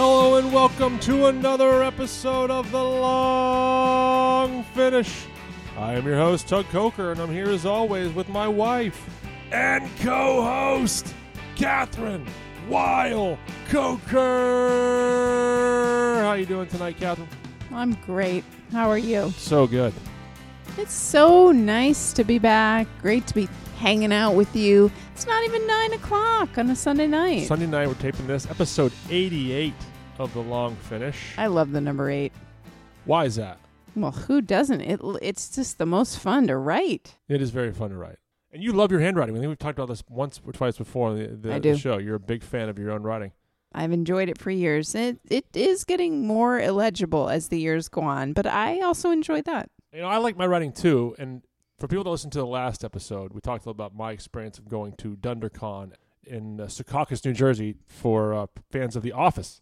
Hello 0.00 0.36
and 0.36 0.52
welcome 0.52 0.96
to 1.00 1.26
another 1.26 1.82
episode 1.82 2.52
of 2.52 2.70
The 2.70 2.80
Long 2.80 4.62
Finish. 4.62 5.26
I 5.76 5.94
am 5.94 6.06
your 6.06 6.14
host, 6.14 6.46
Tug 6.46 6.66
Coker, 6.66 7.10
and 7.10 7.20
I'm 7.20 7.32
here 7.32 7.50
as 7.50 7.66
always 7.66 8.12
with 8.12 8.28
my 8.28 8.46
wife 8.46 9.10
and 9.50 9.90
co-host, 9.98 11.12
Kathryn 11.56 12.24
Weil 12.68 13.36
Coker. 13.70 14.20
How 16.22 16.28
are 16.28 16.38
you 16.38 16.46
doing 16.46 16.68
tonight, 16.68 16.96
Kathryn? 17.00 17.26
I'm 17.72 17.94
great. 18.06 18.44
How 18.70 18.88
are 18.88 18.98
you? 18.98 19.32
So 19.32 19.66
good. 19.66 19.92
It's 20.76 20.94
so 20.94 21.50
nice 21.50 22.12
to 22.12 22.22
be 22.22 22.38
back. 22.38 22.86
Great 23.02 23.26
to 23.26 23.34
be 23.34 23.48
hanging 23.78 24.12
out 24.12 24.36
with 24.36 24.54
you. 24.54 24.92
It's 25.14 25.26
not 25.26 25.42
even 25.44 25.66
nine 25.66 25.92
o'clock 25.92 26.56
on 26.56 26.70
a 26.70 26.76
Sunday 26.76 27.08
night. 27.08 27.48
Sunday 27.48 27.66
night, 27.66 27.88
we're 27.88 27.94
taping 27.94 28.28
this 28.28 28.48
episode 28.48 28.92
88 29.10 29.74
of 30.18 30.32
The 30.34 30.42
Long 30.42 30.74
Finish. 30.76 31.34
I 31.38 31.46
love 31.46 31.72
the 31.72 31.80
number 31.80 32.10
eight. 32.10 32.32
Why 33.04 33.24
is 33.24 33.36
that? 33.36 33.58
Well, 33.94 34.12
who 34.12 34.40
doesn't? 34.40 34.80
It 34.80 35.00
it's 35.22 35.54
just 35.54 35.78
the 35.78 35.86
most 35.86 36.18
fun 36.18 36.46
to 36.48 36.56
write. 36.56 37.16
It 37.28 37.40
is 37.40 37.50
very 37.50 37.72
fun 37.72 37.90
to 37.90 37.96
write. 37.96 38.16
And 38.52 38.62
you 38.62 38.72
love 38.72 38.90
your 38.90 39.00
handwriting. 39.00 39.36
I 39.36 39.38
think 39.38 39.48
we've 39.48 39.58
talked 39.58 39.78
about 39.78 39.88
this 39.88 40.02
once 40.08 40.40
or 40.44 40.52
twice 40.52 40.78
before 40.78 41.10
on 41.10 41.18
the, 41.18 41.26
the, 41.28 41.60
the 41.60 41.76
show. 41.76 41.98
You're 41.98 42.16
a 42.16 42.20
big 42.20 42.42
fan 42.42 42.68
of 42.68 42.78
your 42.78 42.90
own 42.90 43.02
writing. 43.02 43.32
I've 43.72 43.92
enjoyed 43.92 44.28
it 44.28 44.38
for 44.38 44.50
years. 44.50 44.94
It 44.94 45.18
it 45.30 45.44
is 45.54 45.84
getting 45.84 46.26
more 46.26 46.58
illegible 46.58 47.28
as 47.28 47.48
the 47.48 47.58
years 47.58 47.88
go 47.88 48.02
on, 48.02 48.32
but 48.32 48.46
I 48.46 48.80
also 48.80 49.10
enjoy 49.10 49.42
that. 49.42 49.70
You 49.92 50.00
know, 50.00 50.08
I 50.08 50.16
like 50.18 50.36
my 50.36 50.46
writing 50.46 50.72
too. 50.72 51.14
And 51.18 51.42
for 51.78 51.86
people 51.86 52.04
that 52.04 52.10
listen 52.10 52.30
to 52.30 52.38
the 52.38 52.46
last 52.46 52.84
episode, 52.84 53.32
we 53.32 53.40
talked 53.40 53.64
a 53.64 53.68
little 53.68 53.84
about 53.84 53.94
my 53.94 54.12
experience 54.12 54.58
of 54.58 54.68
going 54.68 54.94
to 54.98 55.16
DunderCon 55.16 55.92
in 56.24 56.60
uh, 56.60 56.64
Secaucus, 56.64 57.24
New 57.24 57.32
Jersey, 57.32 57.76
for 57.86 58.34
uh, 58.34 58.46
fans 58.70 58.96
of 58.96 59.02
The 59.02 59.12
Office 59.12 59.60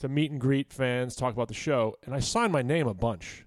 to 0.00 0.08
meet 0.08 0.30
and 0.30 0.40
greet 0.40 0.72
fans, 0.72 1.16
talk 1.16 1.34
about 1.34 1.48
the 1.48 1.54
show. 1.54 1.96
And 2.04 2.14
I 2.14 2.20
signed 2.20 2.52
my 2.52 2.62
name 2.62 2.86
a 2.86 2.94
bunch. 2.94 3.44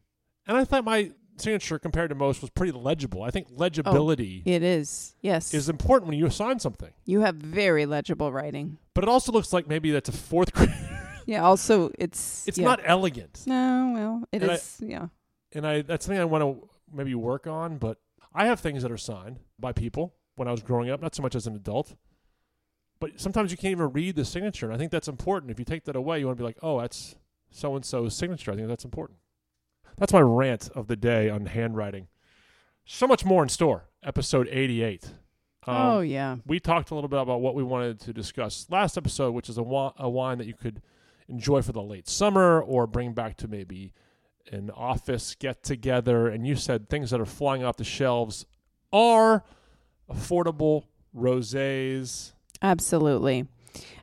And 0.48 0.58
I 0.58 0.64
thought 0.66 0.84
my 0.84 1.12
signature, 1.38 1.80
compared 1.80 2.10
to 2.10 2.16
most, 2.16 2.42
was 2.42 2.50
pretty 2.50 2.72
legible. 2.74 3.24
I 3.24 3.32
think 3.32 3.48
oh, 3.50 3.54
legibility 3.58 4.44
It 4.46 4.64
is. 4.64 5.16
Yes. 5.22 5.54
is 5.54 5.70
important 5.70 6.10
when 6.10 6.18
you 6.20 6.26
assign 6.26 6.60
something. 6.60 6.92
you 7.06 7.22
have 7.22 7.36
very 7.36 7.86
legible 7.86 8.32
writing. 8.32 8.78
But 8.94 9.04
it 9.06 9.10
also 9.10 9.32
looks 9.32 9.54
like 9.54 9.68
maybe 9.68 9.92
that's 9.92 10.10
a 10.10 10.14
fourth 10.14 10.54
grade. 10.54 10.70
Yeah, 11.26 11.44
also 11.44 11.92
it's 11.98 12.48
it's 12.48 12.58
yeah. 12.58 12.66
not 12.66 12.82
elegant. 12.84 13.44
No, 13.46 13.92
well, 13.94 14.24
it 14.32 14.42
And 14.42 14.52
I- 14.52 14.60
yeah. 14.80 15.08
and 15.54 15.66
I 15.68 15.82
that's 15.84 16.06
something 16.06 16.20
I 16.20 16.26
want 16.26 16.44
to 16.44 16.68
maybe 16.94 17.16
work 17.16 17.48
on. 17.48 17.78
But 17.78 17.98
I 18.34 18.48
have 18.48 18.60
things 18.60 18.82
that 18.84 18.92
are 18.92 18.98
signed 18.98 19.40
by 19.60 19.72
people 19.72 20.16
when 20.36 20.48
I 20.48 20.52
was 20.52 20.64
growing 20.64 20.90
up, 20.90 21.02
not 21.02 21.14
so 21.16 21.22
much 21.22 21.36
as 21.36 21.48
an 21.48 21.56
adult. 21.56 21.96
But 23.02 23.20
sometimes 23.20 23.52
you 23.52 23.58
can't 23.58 23.72
even 23.72 23.92
read 23.92 24.16
the 24.16 24.24
signature, 24.24 24.68
and 24.68 24.74
I 24.74 24.78
think 24.78 24.92
that's 24.92 25.10
important. 25.10 25.52
If 25.52 25.60
you 25.60 25.66
take 25.66 25.84
that 25.86 25.96
away, 25.98 26.20
you 26.20 26.28
want 26.28 26.38
to 26.38 26.42
be 26.42 26.46
like, 26.46 26.60
"Oh, 26.62 26.80
that's 26.80 27.16
so 27.50 27.76
and 27.76 27.84
so's 27.84 28.16
signature." 28.16 28.52
I 28.52 28.56
think 28.56 28.70
that's 28.70 28.86
important. 28.86 29.20
That's 29.98 30.14
my 30.14 30.22
rant 30.22 30.70
of 30.74 30.88
the 30.88 30.96
day 30.96 31.30
on 31.30 31.48
handwriting. 31.48 32.08
So 32.86 33.08
much 33.08 33.26
more 33.26 33.44
in 33.44 33.50
store. 33.50 33.90
Episode 34.04 34.48
eighty-eight. 34.50 35.14
Um, 35.68 35.76
oh 35.76 36.00
yeah. 36.02 36.38
we 36.48 36.60
talked 36.60 36.90
a 36.90 36.96
little 36.96 37.08
bit 37.08 37.20
about 37.22 37.42
what 37.42 37.54
we 37.54 37.62
wanted 37.62 38.00
to 38.02 38.14
discuss 38.14 38.66
last 38.70 38.98
episode, 38.98 39.32
which 39.34 39.48
is 39.50 39.58
a, 39.60 39.64
wa- 39.64 39.94
a 39.98 40.09
wine 40.09 40.40
that 40.40 40.48
you 40.48 40.56
could 40.56 40.81
enjoy 41.28 41.62
for 41.62 41.72
the 41.72 41.84
late 41.84 42.08
summer 42.08 42.59
or 42.62 42.88
bring 42.88 43.14
back 43.14 43.38
to 43.38 43.48
maybe 43.48 43.94
an 44.52 44.72
office 44.72 45.36
get 45.36 45.62
together. 45.62 46.28
And 46.28 46.48
you 46.48 46.56
said 46.56 46.90
things 46.90 47.12
that 47.12 47.22
are 47.22 47.25
flying 47.25 47.64
off 47.64 47.78
the 47.78 47.84
shelves 47.84 48.46
are 48.92 49.44
affordable 50.09 50.86
rosés. 51.16 52.34
Absolutely. 52.62 53.48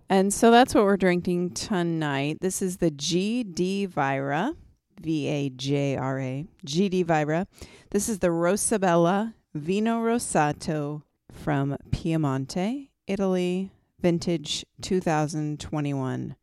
And 0.08 0.32
so 0.32 0.50
that's 0.50 0.74
what 0.74 0.84
we're 0.84 0.96
drinking 0.96 1.50
tonight. 1.50 2.38
This 2.40 2.62
is 2.62 2.78
the 2.78 2.90
GD 2.90 3.88
Vajra, 3.88 4.56
V 5.00 5.26
A 5.28 5.50
J 5.50 5.96
R 5.96 6.18
A, 6.18 6.46
GD 6.66 7.04
Vajra. 7.04 7.46
This 7.90 8.08
is 8.08 8.20
the 8.20 8.28
Rosabella 8.28 9.34
Vino 9.54 10.00
Rosato 10.00 11.02
from 11.30 11.76
Piemonte, 11.90 12.88
Italy, 13.06 13.70
vintage 14.00 14.64
2021. 14.80 16.36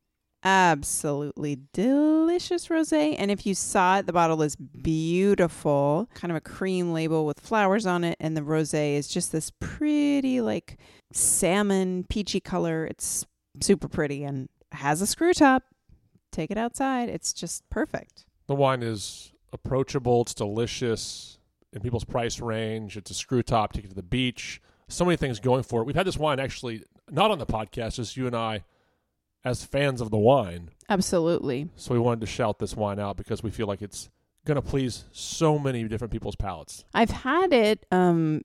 Absolutely 0.46 1.58
delicious 1.74 2.68
rosé. 2.68 3.16
And 3.18 3.32
if 3.32 3.48
you 3.48 3.56
saw 3.56 3.98
it, 3.98 4.06
the 4.06 4.14
bottle 4.14 4.44
is 4.44 4.56
beautiful, 4.56 6.08
kind 6.14 6.32
of 6.32 6.38
a 6.38 6.42
cream 6.42 6.94
label 6.94 7.26
with 7.26 7.40
flowers 7.40 7.88
on 7.88 8.04
it. 8.04 8.16
And 8.20 8.38
the 8.38 8.42
rosé 8.42 8.96
is 8.96 9.08
just 9.08 9.32
this 9.32 9.52
pretty, 9.60 10.42
like, 10.42 10.78
salmon 11.12 12.06
peachy 12.10 12.40
color. 12.40 12.86
It's 12.86 13.26
super 13.60 13.88
pretty 13.88 14.24
and 14.24 14.48
has 14.72 15.02
a 15.02 15.08
screw 15.08 15.34
top. 15.34 15.64
Take 16.32 16.52
it 16.52 16.58
outside. 16.58 17.10
It's 17.10 17.34
just 17.34 17.68
perfect. 17.72 18.26
The 18.46 18.54
wine 18.56 18.84
is 18.84 19.32
approachable, 19.52 20.22
it's 20.22 20.36
delicious 20.36 21.40
in 21.74 21.82
people's 21.82 22.04
price 22.04 22.40
range. 22.40 22.98
It's 22.98 23.10
a 23.10 23.16
screw 23.16 23.42
top, 23.42 23.74
take 23.74 23.86
it 23.86 23.90
to 23.90 23.96
the 23.96 24.04
beach. 24.04 24.62
So 24.90 25.06
many 25.06 25.18
things 25.18 25.40
going 25.40 25.64
for 25.64 25.82
it. 25.82 25.86
We've 25.86 25.96
had 25.96 26.06
this 26.06 26.18
wine 26.18 26.40
actually 26.40 26.84
not 27.10 27.32
on 27.32 27.40
the 27.40 27.46
podcast, 27.48 27.96
just 27.96 28.16
you 28.16 28.28
and 28.28 28.36
I 28.36 28.64
as 29.46 29.64
fans 29.64 30.02
of 30.02 30.10
the 30.10 30.18
wine. 30.18 30.72
Absolutely. 30.90 31.70
So 31.76 31.94
we 31.94 32.00
wanted 32.00 32.22
to 32.22 32.28
shout 32.28 32.60
this 32.60 32.76
wine 32.76 33.00
out 33.00 33.16
because 33.16 33.44
we 33.44 33.52
feel 33.52 33.68
like 33.68 33.82
it's 33.82 34.10
going 34.46 34.56
to 34.56 34.62
please 34.62 35.06
so 35.12 35.58
many 35.58 35.84
different 35.86 36.12
people's 36.12 36.36
palates. 36.36 36.86
I've 36.94 37.10
had 37.10 37.52
it 37.52 37.86
um 37.92 38.42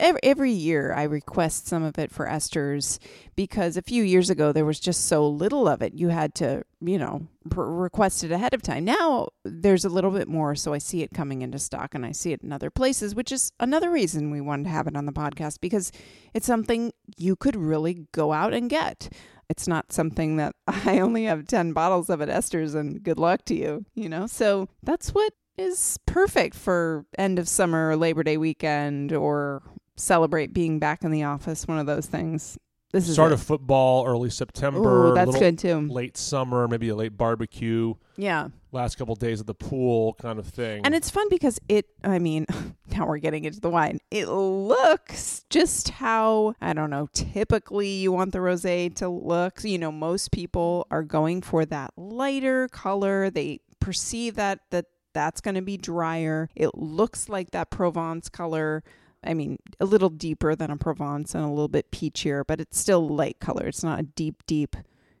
every, 0.00 0.20
every 0.22 0.50
year 0.50 0.92
I 0.92 1.04
request 1.04 1.68
some 1.68 1.84
of 1.84 1.96
it 1.96 2.10
for 2.10 2.28
Esther's 2.28 2.98
because 3.36 3.76
a 3.76 3.82
few 3.82 4.02
years 4.02 4.30
ago 4.30 4.50
there 4.52 4.64
was 4.64 4.80
just 4.80 5.06
so 5.06 5.26
little 5.28 5.68
of 5.68 5.80
it. 5.80 5.94
You 5.94 6.08
had 6.08 6.34
to, 6.36 6.64
you 6.80 6.98
know, 6.98 7.28
pr- 7.50 7.62
request 7.62 8.24
it 8.24 8.32
ahead 8.32 8.52
of 8.52 8.62
time. 8.62 8.84
Now 8.84 9.28
there's 9.44 9.84
a 9.84 9.88
little 9.88 10.10
bit 10.10 10.26
more 10.26 10.56
so 10.56 10.72
I 10.72 10.78
see 10.78 11.02
it 11.02 11.12
coming 11.14 11.42
into 11.42 11.60
stock 11.60 11.94
and 11.94 12.04
I 12.04 12.10
see 12.10 12.32
it 12.32 12.42
in 12.42 12.52
other 12.52 12.70
places, 12.70 13.14
which 13.14 13.30
is 13.30 13.52
another 13.60 13.90
reason 13.90 14.32
we 14.32 14.40
wanted 14.40 14.64
to 14.64 14.70
have 14.70 14.88
it 14.88 14.96
on 14.96 15.06
the 15.06 15.12
podcast 15.12 15.60
because 15.60 15.92
it's 16.34 16.46
something 16.46 16.92
you 17.16 17.36
could 17.36 17.54
really 17.54 18.06
go 18.10 18.32
out 18.32 18.52
and 18.52 18.68
get. 18.68 19.08
It's 19.48 19.68
not 19.68 19.92
something 19.92 20.36
that 20.36 20.54
I 20.66 21.00
only 21.00 21.24
have 21.24 21.46
10 21.46 21.72
bottles 21.72 22.10
of 22.10 22.20
at 22.20 22.28
Esther's 22.28 22.74
and 22.74 23.02
good 23.02 23.18
luck 23.18 23.44
to 23.46 23.54
you, 23.54 23.84
you 23.94 24.08
know? 24.08 24.26
So 24.26 24.68
that's 24.82 25.10
what 25.14 25.32
is 25.56 25.98
perfect 26.06 26.56
for 26.56 27.04
end 27.16 27.38
of 27.38 27.48
summer 27.48 27.90
or 27.90 27.96
Labor 27.96 28.22
Day 28.22 28.36
weekend 28.36 29.12
or 29.12 29.62
celebrate 29.96 30.52
being 30.52 30.78
back 30.78 31.04
in 31.04 31.10
the 31.10 31.22
office, 31.22 31.68
one 31.68 31.78
of 31.78 31.86
those 31.86 32.06
things. 32.06 32.58
This 32.94 33.08
is 33.08 33.14
Start 33.14 33.32
it. 33.32 33.34
of 33.34 33.42
football, 33.42 34.06
early 34.06 34.30
September, 34.30 35.08
Ooh, 35.10 35.14
that's 35.14 35.36
good 35.36 35.58
too. 35.58 35.80
late 35.88 36.16
summer, 36.16 36.68
maybe 36.68 36.90
a 36.90 36.94
late 36.94 37.16
barbecue, 37.16 37.94
Yeah. 38.16 38.50
last 38.70 38.96
couple 38.96 39.16
days 39.16 39.40
at 39.40 39.48
the 39.48 39.54
pool 39.54 40.14
kind 40.14 40.38
of 40.38 40.46
thing. 40.46 40.82
And 40.84 40.94
it's 40.94 41.10
fun 41.10 41.26
because 41.28 41.58
it, 41.68 41.86
I 42.04 42.20
mean, 42.20 42.46
now 42.92 43.08
we're 43.08 43.18
getting 43.18 43.46
into 43.46 43.58
the 43.60 43.68
wine. 43.68 43.98
It 44.12 44.26
looks 44.28 45.44
just 45.50 45.88
how, 45.88 46.54
I 46.60 46.72
don't 46.72 46.88
know, 46.90 47.08
typically 47.12 47.88
you 47.88 48.12
want 48.12 48.30
the 48.30 48.40
rose 48.40 48.62
to 48.62 49.08
look. 49.08 49.64
You 49.64 49.78
know, 49.78 49.90
most 49.90 50.30
people 50.30 50.86
are 50.92 51.02
going 51.02 51.42
for 51.42 51.64
that 51.64 51.90
lighter 51.96 52.68
color. 52.68 53.28
They 53.28 53.58
perceive 53.80 54.36
that, 54.36 54.60
that 54.70 54.84
that's 55.14 55.40
going 55.40 55.56
to 55.56 55.62
be 55.62 55.76
drier. 55.76 56.48
It 56.54 56.76
looks 56.76 57.28
like 57.28 57.50
that 57.50 57.70
Provence 57.70 58.28
color. 58.28 58.84
I 59.26 59.34
mean, 59.34 59.58
a 59.80 59.84
little 59.84 60.10
deeper 60.10 60.54
than 60.54 60.70
a 60.70 60.76
Provence 60.76 61.34
and 61.34 61.44
a 61.44 61.48
little 61.48 61.68
bit 61.68 61.90
peachier, 61.90 62.44
but 62.46 62.60
it's 62.60 62.78
still 62.78 63.08
light 63.08 63.40
color. 63.40 63.66
It's 63.66 63.82
not 63.82 64.00
a 64.00 64.04
deep, 64.04 64.44
deep 64.46 64.76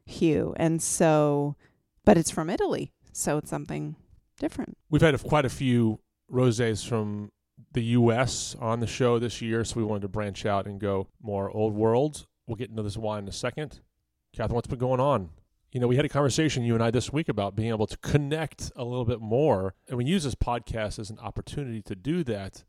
hue. 0.06 0.54
And 0.56 0.82
so, 0.82 1.56
but 2.04 2.16
it's 2.16 2.30
from 2.30 2.50
Italy. 2.50 2.92
So 3.12 3.38
it's 3.38 3.50
something 3.50 3.96
different. 4.38 4.76
We've 4.90 5.02
had 5.02 5.20
quite 5.22 5.44
a 5.44 5.50
few 5.50 6.00
rosés 6.30 6.86
from 6.86 7.30
the 7.72 7.82
U.S. 7.84 8.56
on 8.60 8.80
the 8.80 8.86
show 8.86 9.18
this 9.18 9.40
year, 9.40 9.64
so 9.64 9.76
we 9.76 9.84
wanted 9.84 10.02
to 10.02 10.08
branch 10.08 10.46
out 10.46 10.66
and 10.66 10.80
go 10.80 11.08
more 11.22 11.50
old 11.50 11.74
world. 11.74 12.26
We'll 12.46 12.56
get 12.56 12.70
into 12.70 12.82
this 12.82 12.96
wine 12.96 13.24
in 13.24 13.28
a 13.28 13.32
second. 13.32 13.80
Kathryn, 14.36 14.50
what's 14.50 14.66
been 14.66 14.78
going 14.78 15.00
on? 15.00 15.30
You 15.72 15.80
know, 15.80 15.88
we 15.88 15.96
had 15.96 16.04
a 16.04 16.08
conversation, 16.08 16.62
you 16.62 16.74
and 16.74 16.82
I, 16.82 16.90
this 16.90 17.12
week 17.12 17.28
about 17.28 17.56
being 17.56 17.70
able 17.70 17.86
to 17.88 17.96
connect 17.98 18.70
a 18.76 18.84
little 18.84 19.04
bit 19.04 19.20
more, 19.20 19.74
and 19.88 19.98
we 19.98 20.04
use 20.04 20.24
this 20.24 20.36
podcast 20.36 20.98
as 20.98 21.10
an 21.10 21.18
opportunity 21.18 21.82
to 21.82 21.96
do 21.96 22.22
that. 22.24 22.64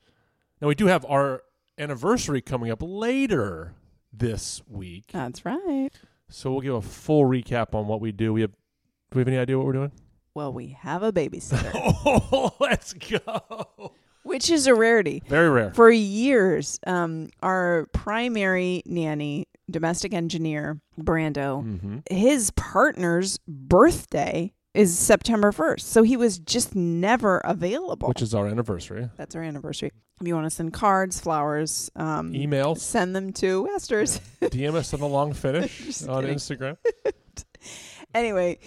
Now, 0.65 0.69
we 0.69 0.73
do 0.73 0.87
have 0.87 1.05
our 1.05 1.43
anniversary 1.77 2.41
coming 2.41 2.71
up 2.71 2.79
later 2.81 3.75
this 4.11 4.63
week, 4.67 5.11
That's 5.11 5.45
right. 5.45 5.91
so 6.27 6.49
we'll 6.51 6.61
give 6.61 6.73
a 6.73 6.81
full 6.81 7.23
recap 7.25 7.75
on 7.75 7.85
what 7.85 8.01
we 8.01 8.11
do. 8.11 8.33
We 8.33 8.41
have, 8.41 8.49
do 8.49 8.57
we 9.13 9.19
have 9.21 9.27
any 9.27 9.37
idea 9.37 9.59
what 9.59 9.67
we're 9.67 9.73
doing? 9.73 9.91
Well, 10.33 10.51
we 10.51 10.69
have 10.69 11.03
a 11.03 11.13
babysitter, 11.13 11.69
Oh, 11.75 12.51
let's 12.59 12.93
go! 12.93 13.91
which 14.23 14.49
is 14.49 14.65
a 14.65 14.73
rarity. 14.73 15.21
Very 15.27 15.51
rare. 15.51 15.71
For 15.75 15.91
years, 15.91 16.79
um, 16.87 17.29
our 17.43 17.87
primary 17.93 18.81
nanny, 18.87 19.45
domestic 19.69 20.15
engineer, 20.15 20.79
Brando, 20.99 21.63
Mm-hmm. 21.63 21.97
his 22.09 22.49
partner's 22.55 23.37
birthday 23.47 24.51
is 24.75 24.97
September 24.97 25.51
1st. 25.51 25.81
So 25.81 26.03
he 26.03 26.17
was 26.17 26.37
just 26.39 26.75
never 26.75 27.37
available. 27.39 28.07
Which 28.07 28.21
is 28.21 28.33
our 28.35 28.47
anniversary. 28.47 29.09
That's 29.17 29.35
our 29.35 29.41
anniversary. 29.43 29.91
If 30.21 30.27
you 30.27 30.33
want 30.35 30.45
to 30.45 30.49
send 30.49 30.73
cards, 30.73 31.19
flowers, 31.19 31.91
um, 31.95 32.31
Emails, 32.33 32.79
send 32.79 33.15
them 33.15 33.33
to 33.33 33.67
Esther's. 33.75 34.19
DM 34.41 34.75
us 34.75 34.93
on 34.93 35.01
the 35.01 35.07
long 35.07 35.33
finish 35.33 36.03
on 36.07 36.21
kidding. 36.23 36.37
Instagram. 36.37 36.77
anyway, 38.15 38.59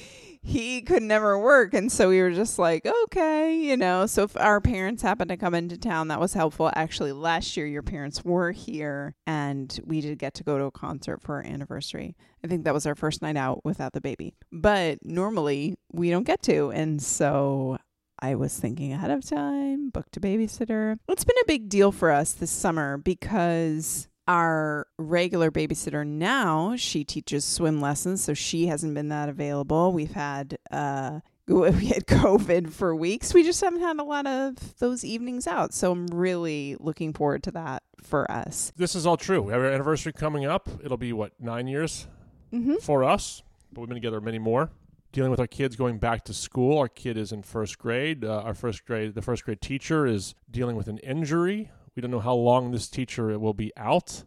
he 0.43 0.82
could 0.82 1.02
never 1.02 1.38
work. 1.38 1.75
And 1.75 1.90
so 1.90 2.08
we 2.08 2.20
were 2.20 2.31
just 2.31 2.58
like, 2.58 2.87
okay, 2.87 3.55
you 3.55 3.76
know. 3.76 4.06
So 4.06 4.23
if 4.23 4.37
our 4.37 4.61
parents 4.61 5.02
happened 5.02 5.31
to 5.31 5.37
come 5.37 5.55
into 5.55 5.76
town, 5.76 6.08
that 6.08 6.20
was 6.20 6.35
helpful. 6.35 6.70
Actually, 6.75 7.12
last 7.12 7.56
year, 7.56 7.67
your 7.67 7.82
parents 7.82 8.25
were 8.25 8.52
here 8.52 9.14
and 9.26 9.79
we 9.85 10.00
did 10.00 10.19
get 10.19 10.35
to 10.35 10.44
go 10.44 10.58
to 10.58 10.64
a 10.64 10.70
concert 10.70 11.20
for 11.20 11.37
our 11.37 11.44
anniversary. 11.44 12.17
I 12.44 12.49
think 12.49 12.64
that 12.64 12.75
was 12.75 12.87
our 12.87 12.94
first 12.94 13.23
night 13.23 13.37
out 13.37 13.64
without 13.64 13.93
the 13.93 14.00
baby. 14.00 14.35
But 14.52 14.99
normally, 15.05 15.76
we 15.93 16.11
don't 16.11 16.26
get 16.26 16.43
to. 16.43 16.70
And 16.70 17.02
so 17.02 17.79
I 18.20 18.35
was 18.35 18.58
thinking 18.58 18.93
ahead 18.93 19.11
of 19.11 19.25
time, 19.25 19.90
booked 19.90 20.17
a 20.17 20.20
babysitter. 20.20 20.99
It's 21.08 21.25
been 21.25 21.37
a 21.43 21.46
big 21.46 21.69
deal 21.69 21.93
for 21.93 22.11
us 22.11 22.32
this 22.32 22.50
summer 22.50 22.96
because 22.96 24.08
our 24.28 24.86
regular 24.98 25.50
babysitter 25.50 26.06
now, 26.06 26.76
she 26.76 27.02
teaches 27.02 27.44
swim 27.44 27.80
lessons, 27.80 28.22
so 28.22 28.34
she 28.34 28.66
hasn't 28.66 28.94
been 28.94 29.08
that 29.08 29.28
available. 29.28 29.92
We've 29.92 30.12
had 30.12 30.58
uh 30.70 31.20
we 31.48 31.86
had 31.86 32.06
COVID 32.06 32.70
for 32.70 32.94
weeks. 32.94 33.32
We 33.32 33.42
just 33.42 33.62
haven't 33.62 33.80
had 33.80 33.98
a 33.98 34.04
lot 34.04 34.26
of 34.26 34.76
those 34.80 35.02
evenings 35.02 35.46
out. 35.46 35.72
So 35.72 35.92
I'm 35.92 36.06
really 36.08 36.76
looking 36.78 37.14
forward 37.14 37.42
to 37.44 37.50
that 37.52 37.82
for 38.02 38.30
us. 38.30 38.70
This 38.76 38.94
is 38.94 39.06
all 39.06 39.16
true. 39.16 39.40
We 39.40 39.52
have 39.52 39.62
our 39.62 39.70
anniversary 39.70 40.12
coming 40.12 40.44
up. 40.44 40.69
It'll 40.84 40.98
be 40.98 41.12
what 41.14 41.32
nine 41.40 41.66
years 41.66 42.06
Mm-hmm. 42.52 42.76
for 42.82 43.02
us, 43.04 43.42
but 43.72 43.80
we've 43.82 43.88
been 43.88 43.96
together 43.96 44.20
many 44.22 44.38
more. 44.38 44.70
Dealing 45.12 45.30
with 45.30 45.40
our 45.40 45.46
kids 45.46 45.75
going 45.76 45.98
back 45.98 46.25
to 46.25 46.34
school. 46.34 46.78
Our 46.78 46.88
kid 46.88 47.16
is 47.16 47.32
in 47.32 47.42
first 47.42 47.78
grade. 47.78 48.25
Uh, 48.25 48.42
our 48.42 48.54
first 48.54 48.84
grade, 48.86 49.14
the 49.14 49.22
first 49.22 49.44
grade 49.44 49.60
teacher 49.62 50.06
is 50.06 50.34
dealing 50.50 50.76
with 50.76 50.86
an 50.88 50.98
injury. 50.98 51.70
We 51.99 52.03
don't 52.03 52.12
know 52.12 52.21
how 52.21 52.35
long 52.35 52.71
this 52.71 52.87
teacher 52.87 53.37
will 53.41 53.55
be 53.55 53.73
out. 53.77 54.23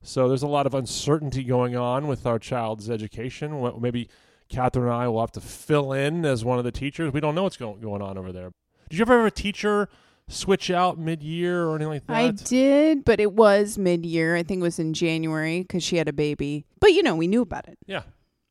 So 0.00 0.26
there's 0.26 0.42
a 0.42 0.48
lot 0.48 0.64
of 0.64 0.72
uncertainty 0.72 1.44
going 1.44 1.76
on 1.76 2.08
with 2.08 2.24
our 2.24 2.38
child's 2.38 2.88
education. 2.88 3.78
Maybe 3.78 4.08
Kathryn 4.50 4.84
and 4.84 4.90
I 4.90 5.06
will 5.08 5.20
have 5.20 5.32
to 5.32 5.42
fill 5.42 5.92
in 5.92 6.24
as 6.24 6.46
one 6.46 6.56
of 6.56 6.64
the 6.64 6.72
teachers. 6.72 7.12
We 7.12 7.20
don't 7.20 7.34
know 7.34 7.42
what's 7.42 7.58
going 7.58 7.84
on 7.84 8.16
over 8.16 8.32
there. 8.32 8.52
Did 8.88 8.98
you 8.98 9.02
ever 9.02 9.18
have 9.18 9.26
a 9.26 9.30
teacher 9.30 9.90
switch 10.28 10.70
out 10.70 10.98
mid-year 10.98 11.66
or 11.66 11.76
anything 11.76 11.90
like 11.90 12.06
that? 12.06 12.16
I 12.16 12.30
did, 12.30 13.04
but 13.04 13.20
it 13.20 13.34
was 13.34 13.76
mid 13.76 14.06
year. 14.06 14.34
I 14.34 14.42
think 14.42 14.60
it 14.60 14.62
was 14.62 14.78
in 14.78 14.94
January 14.94 15.60
because 15.60 15.82
she 15.82 15.96
had 15.96 16.08
a 16.08 16.14
baby. 16.14 16.64
But 16.80 16.92
you 16.92 17.02
know, 17.02 17.16
we 17.16 17.26
knew 17.26 17.42
about 17.42 17.68
it. 17.68 17.76
Yeah. 17.86 18.04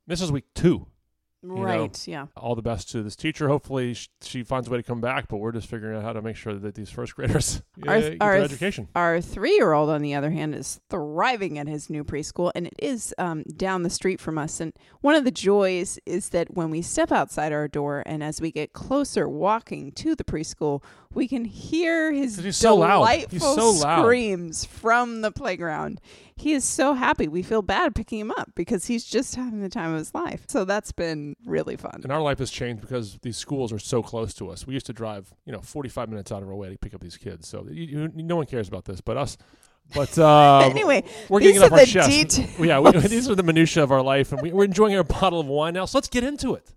This 0.06 0.22
is 0.22 0.32
week 0.32 0.46
two. 0.54 0.86
Know, 1.44 1.62
right. 1.62 2.08
Yeah. 2.08 2.28
all 2.36 2.56
the 2.56 2.62
best 2.62 2.90
to 2.92 3.04
this 3.04 3.16
teacher. 3.16 3.48
Hopefully, 3.48 3.94
sh- 3.94 4.10
she 4.22 4.44
finds 4.44 4.68
a 4.68 4.72
way 4.72 4.78
to 4.78 4.84
come 4.84 5.02
back. 5.02 5.28
But 5.28 5.38
we're 5.38 5.52
just 5.52 5.68
figuring 5.68 5.96
out 5.98 6.04
how 6.04 6.14
to 6.14 6.22
make 6.22 6.36
sure 6.36 6.54
that 6.54 6.76
these 6.76 6.90
first 6.90 7.16
graders 7.16 7.62
Our- 7.88 8.00
get 8.02 8.18
our 8.22 8.32
their 8.32 8.40
th- 8.42 8.52
education. 8.52 8.88
Our 8.96 9.22
three 9.22 9.54
year 9.56 9.74
old, 9.74 9.90
on 9.90 10.02
the 10.02 10.16
other 10.16 10.32
hand, 10.32 10.56
is 10.56 10.80
thriving 10.90 11.58
at 11.60 11.68
his 11.68 11.90
new 11.90 12.04
preschool, 12.04 12.52
and 12.56 12.68
it 12.68 12.76
is 12.80 13.14
um, 13.18 13.44
down 13.56 13.84
the 13.84 13.90
street 13.90 14.20
from 14.20 14.38
us. 14.38 14.60
And 14.60 14.74
one 15.02 15.16
of 15.16 15.24
the 15.26 15.32
joys 15.32 16.00
is 16.06 16.30
that 16.30 16.54
when 16.56 16.70
we 16.70 16.82
step 16.82 17.12
outside 17.12 17.52
our 17.52 17.68
door 17.68 18.04
and 18.06 18.24
as 18.24 18.42
we 18.42 18.52
get 18.52 18.74
closer 18.74 19.30
walking 19.30 19.92
to 19.94 20.16
the 20.16 20.24
preschool, 20.24 20.82
we 21.18 21.28
can 21.28 21.46
hear 21.46 22.12
his 22.14 22.38
he's 22.38 22.56
so 22.56 22.76
loud. 22.76 23.00
delightful 23.00 23.32
He's 23.32 23.42
so 23.42 23.72
loud. 23.72 24.04
screams 24.04 24.66
from 24.66 25.22
the 25.22 25.32
playground. 25.32 26.00
He 26.36 26.54
is 26.54 26.64
so 26.64 26.94
happy. 26.94 27.28
We 27.28 27.42
feel 27.42 27.64
bad 27.64 27.96
picking 27.96 28.20
him 28.20 28.30
up 28.30 28.52
because 28.54 28.86
he's 28.86 29.04
just 29.04 29.34
having 29.34 29.60
the 29.62 29.68
time 29.68 29.94
of 29.94 29.98
his 29.98 30.14
life. 30.14 30.44
So 30.48 30.64
that's 30.64 30.92
been 30.92 31.36
really 31.44 31.76
fun. 31.76 32.02
And 32.04 32.12
our 32.12 32.22
life 32.22 32.38
has 32.38 32.52
changed 32.52 32.82
because 32.82 33.18
these 33.24 33.36
schools 33.36 33.74
are 33.74 33.80
so 33.80 34.04
close 34.04 34.36
to 34.36 34.52
us. 34.52 34.68
We 34.68 34.76
used 34.76 34.86
to 34.86 34.94
drive, 34.94 35.34
you 35.46 35.52
know, 35.52 35.60
45 35.60 36.08
minutes 36.08 36.32
out 36.32 36.44
of 36.44 36.50
our 36.50 36.56
way 36.56 36.70
to 36.70 36.78
pick 36.78 36.94
up 36.94 37.02
these 37.02 37.18
kids. 37.18 37.48
So 37.48 37.66
you, 37.68 37.84
you, 37.84 38.12
no 38.14 38.36
one 38.36 38.46
cares 38.46 38.68
about 38.68 38.86
this 38.86 39.02
but 39.02 39.18
us. 39.18 39.38
But 39.94 40.18
uh, 40.18 40.60
anyway, 40.64 41.04
we're 41.30 41.40
getting 41.40 41.58
it 41.58 41.64
off 41.64 41.72
are 41.72 41.80
our 41.80 41.86
the 41.86 41.86
chest. 41.86 42.40
yeah, 42.60 42.80
we, 42.80 42.92
these 43.08 43.30
are 43.30 43.36
the 43.36 43.44
minutia 43.44 43.84
of 43.84 43.92
our 43.92 44.02
life, 44.02 44.32
and 44.32 44.42
we, 44.42 44.52
we're 44.52 44.66
enjoying 44.66 44.96
our 44.96 45.04
bottle 45.04 45.40
of 45.40 45.48
wine 45.48 45.74
now. 45.74 45.86
So 45.86 45.98
let's 45.98 46.10
get 46.10 46.24
into 46.24 46.56
it. 46.56 46.74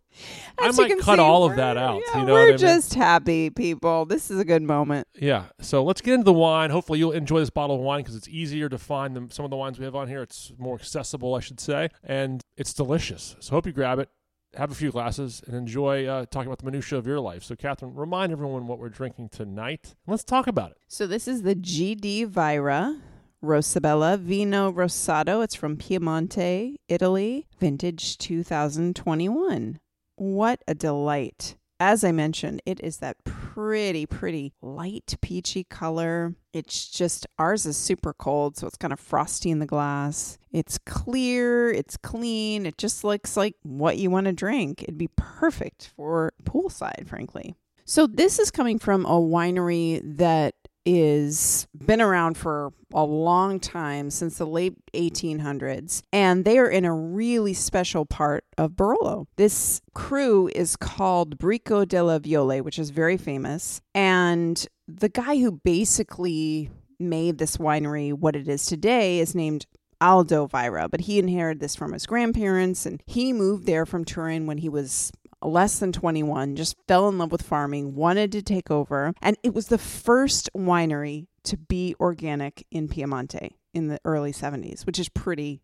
I 0.59 0.69
As 0.69 0.77
you 0.77 0.89
might 0.89 0.99
cut 1.01 1.17
see, 1.17 1.23
all 1.23 1.45
of 1.45 1.57
that 1.57 1.77
out. 1.77 2.03
yeah, 2.07 2.21
you 2.21 2.27
know 2.27 2.35
we're 2.35 2.41
what 2.41 2.49
I 2.49 2.51
mean? 2.51 2.59
just 2.59 2.95
happy 2.95 3.49
people. 3.49 4.05
This 4.05 4.31
is 4.31 4.39
a 4.39 4.45
good 4.45 4.62
moment. 4.62 5.07
Yeah. 5.15 5.45
So 5.61 5.83
let's 5.83 6.01
get 6.01 6.15
into 6.15 6.25
the 6.25 6.33
wine. 6.33 6.71
Hopefully, 6.71 6.99
you'll 6.99 7.12
enjoy 7.12 7.41
this 7.41 7.49
bottle 7.49 7.77
of 7.77 7.83
wine 7.83 8.01
because 8.01 8.17
it's 8.17 8.29
easier 8.29 8.69
to 8.69 8.77
find 8.77 9.17
them. 9.17 9.31
Some 9.31 9.45
of 9.45 9.51
the 9.51 9.57
wines 9.57 9.79
we 9.79 9.85
have 9.87 9.95
on 9.95 10.09
here, 10.09 10.23
it's 10.23 10.53
more 10.59 10.75
accessible, 10.75 11.35
I 11.35 11.41
should 11.41 11.61
say, 11.61 11.89
and 12.05 12.43
it's 12.57 12.75
delicious. 12.75 13.37
So 13.41 13.53
hope 13.53 13.67
you 13.67 13.73
grab 13.73 13.99
it, 13.99 14.11
have 14.55 14.70
a 14.70 14.75
few 14.75 14.91
glasses, 14.91 15.43
and 15.47 15.55
enjoy 15.55 16.06
uh, 16.06 16.26
talking 16.26 16.49
about 16.49 16.58
the 16.58 16.64
minutia 16.64 16.99
of 16.99 17.06
your 17.06 17.20
life. 17.20 17.44
So, 17.44 17.55
Kathryn, 17.55 17.93
remind 17.94 18.32
everyone 18.32 18.67
what 18.67 18.79
we're 18.79 18.88
drinking 18.88 19.29
tonight. 19.31 19.94
Let's 20.06 20.25
talk 20.25 20.47
about 20.47 20.73
it. 20.73 20.79
So 20.88 21.06
this 21.06 21.29
is 21.29 21.43
the 21.43 21.55
GD 21.55 22.29
Vajra 22.29 23.00
Rosabella 23.43 24.19
Vino 24.19 24.70
Rosato. 24.70 25.43
It's 25.43 25.55
from 25.55 25.76
Piemonte, 25.76 26.76
Italy, 26.88 27.47
vintage 27.58 28.19
2021. 28.19 29.81
What 30.17 30.62
a 30.69 30.75
delight. 30.75 31.56
As 31.82 32.05
I 32.05 32.12
mentioned, 32.12 32.61
it 32.67 32.79
is 32.85 32.99
that 32.99 33.25
pretty, 33.25 34.05
pretty 34.05 34.53
light 34.61 35.15
peachy 35.23 35.65
color. 35.65 36.35
It's 36.53 36.91
just, 36.91 37.27
ours 37.38 37.65
is 37.65 37.79
super 37.79 38.12
cold, 38.12 38.59
so 38.59 38.67
it's 38.67 38.77
kind 38.77 38.93
of 38.93 39.00
frosty 39.00 39.50
in 39.50 39.61
the 39.61 39.67
glass. 39.67 40.37
It's 40.53 40.77
clear, 40.77 41.71
it's 41.71 41.97
clean, 41.97 42.67
it 42.67 42.77
just 42.77 43.03
looks 43.03 43.35
like 43.35 43.55
what 43.62 43.97
you 43.97 44.11
want 44.11 44.27
to 44.27 44.32
drink. 44.32 44.82
It'd 44.82 44.99
be 44.99 45.09
perfect 45.17 45.91
for 45.97 46.35
poolside, 46.44 47.09
frankly. 47.09 47.56
So 47.87 48.06
this 48.06 48.38
is 48.38 48.50
coming 48.50 48.79
from 48.79 49.06
a 49.06 49.19
winery 49.19 50.03
that 50.19 50.55
is 50.85 51.67
been 51.87 52.00
around 52.00 52.37
for 52.37 52.73
a 52.93 53.05
long 53.05 53.61
time 53.61 54.11
since 54.11 54.38
the 54.38 54.47
late 54.47 54.75
1800s 54.94 56.03
and 56.12 56.44
they 56.44 56.59
are 56.59 56.69
in 56.69 56.85
a 56.85 56.94
really 56.94 57.55
special 57.55 58.06
part 58.06 58.44
of 58.59 58.73
Barolo. 58.73 59.27
This 59.37 59.81
cru 59.94 60.49
is 60.49 60.77
called 60.77 61.38
Bricco 61.38 61.87
delle 61.87 62.19
Viole, 62.19 62.62
which 62.62 62.79
is 62.79 62.91
very 62.91 63.17
famous, 63.17 63.81
and 63.94 64.67
the 64.88 65.09
guy 65.09 65.38
who 65.38 65.53
basically 65.53 66.71
made 66.99 67.38
this 67.38 67.57
winery 67.57 68.12
what 68.12 68.37
it 68.37 68.49
is 68.49 68.66
today 68.66 69.21
is 69.21 69.35
named 69.35 69.66
Aldo 70.00 70.49
Vajra, 70.49 70.90
but 70.90 71.02
he 71.02 71.19
inherited 71.19 71.61
this 71.61 71.76
from 71.76 71.93
his 71.93 72.07
grandparents 72.07 72.87
and 72.87 73.02
he 73.07 73.33
moved 73.33 73.66
there 73.66 73.85
from 73.85 74.04
Turin 74.04 74.47
when 74.47 74.59
he 74.59 74.69
was 74.69 75.12
less 75.42 75.78
than 75.78 75.92
21, 75.92 76.56
just 76.56 76.76
fell 76.87 77.09
in 77.09 77.18
love 77.18 77.32
with 77.32 77.42
farming, 77.42 77.94
wanted 77.94 78.32
to 78.32 78.42
take 78.42 78.70
over, 78.70 79.12
and 79.23 79.37
it 79.42 79.54
was 79.54 79.68
the 79.68 79.78
first 79.78 80.50
winery 80.56 81.26
to 81.44 81.56
be 81.56 81.94
organic 81.99 82.66
in 82.70 82.88
Piemonte 82.88 83.50
in 83.73 83.88
the 83.88 83.99
early 84.04 84.32
70s, 84.32 84.87
which 84.87 84.99
is 84.99 85.09
pretty 85.09 85.62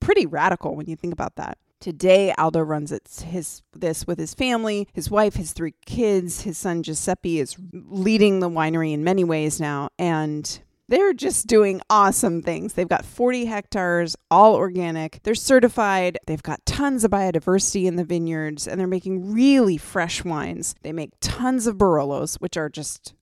pretty 0.00 0.26
radical 0.26 0.74
when 0.74 0.86
you 0.86 0.96
think 0.96 1.12
about 1.12 1.36
that. 1.36 1.56
Today, 1.78 2.32
Aldo 2.38 2.60
runs 2.60 2.92
his 3.22 3.62
this 3.72 4.06
with 4.06 4.18
his 4.18 4.34
family, 4.34 4.88
his 4.92 5.10
wife, 5.10 5.34
his 5.34 5.52
three 5.52 5.74
kids. 5.84 6.42
His 6.42 6.58
son 6.58 6.82
Giuseppe 6.82 7.40
is 7.40 7.56
leading 7.72 8.40
the 8.40 8.48
winery 8.48 8.92
in 8.92 9.02
many 9.02 9.24
ways 9.24 9.60
now, 9.60 9.88
and 9.98 10.60
they're 10.92 11.14
just 11.14 11.46
doing 11.46 11.80
awesome 11.88 12.42
things. 12.42 12.74
They've 12.74 12.86
got 12.86 13.06
40 13.06 13.46
hectares, 13.46 14.14
all 14.30 14.54
organic. 14.54 15.22
They're 15.22 15.34
certified. 15.34 16.18
They've 16.26 16.42
got 16.42 16.64
tons 16.66 17.02
of 17.02 17.10
biodiversity 17.10 17.86
in 17.86 17.96
the 17.96 18.04
vineyards, 18.04 18.68
and 18.68 18.78
they're 18.78 18.86
making 18.86 19.32
really 19.32 19.78
fresh 19.78 20.22
wines. 20.22 20.74
They 20.82 20.92
make 20.92 21.12
tons 21.22 21.66
of 21.66 21.78
Barolos, 21.78 22.34
which 22.42 22.58
are 22.58 22.68
just 22.68 23.14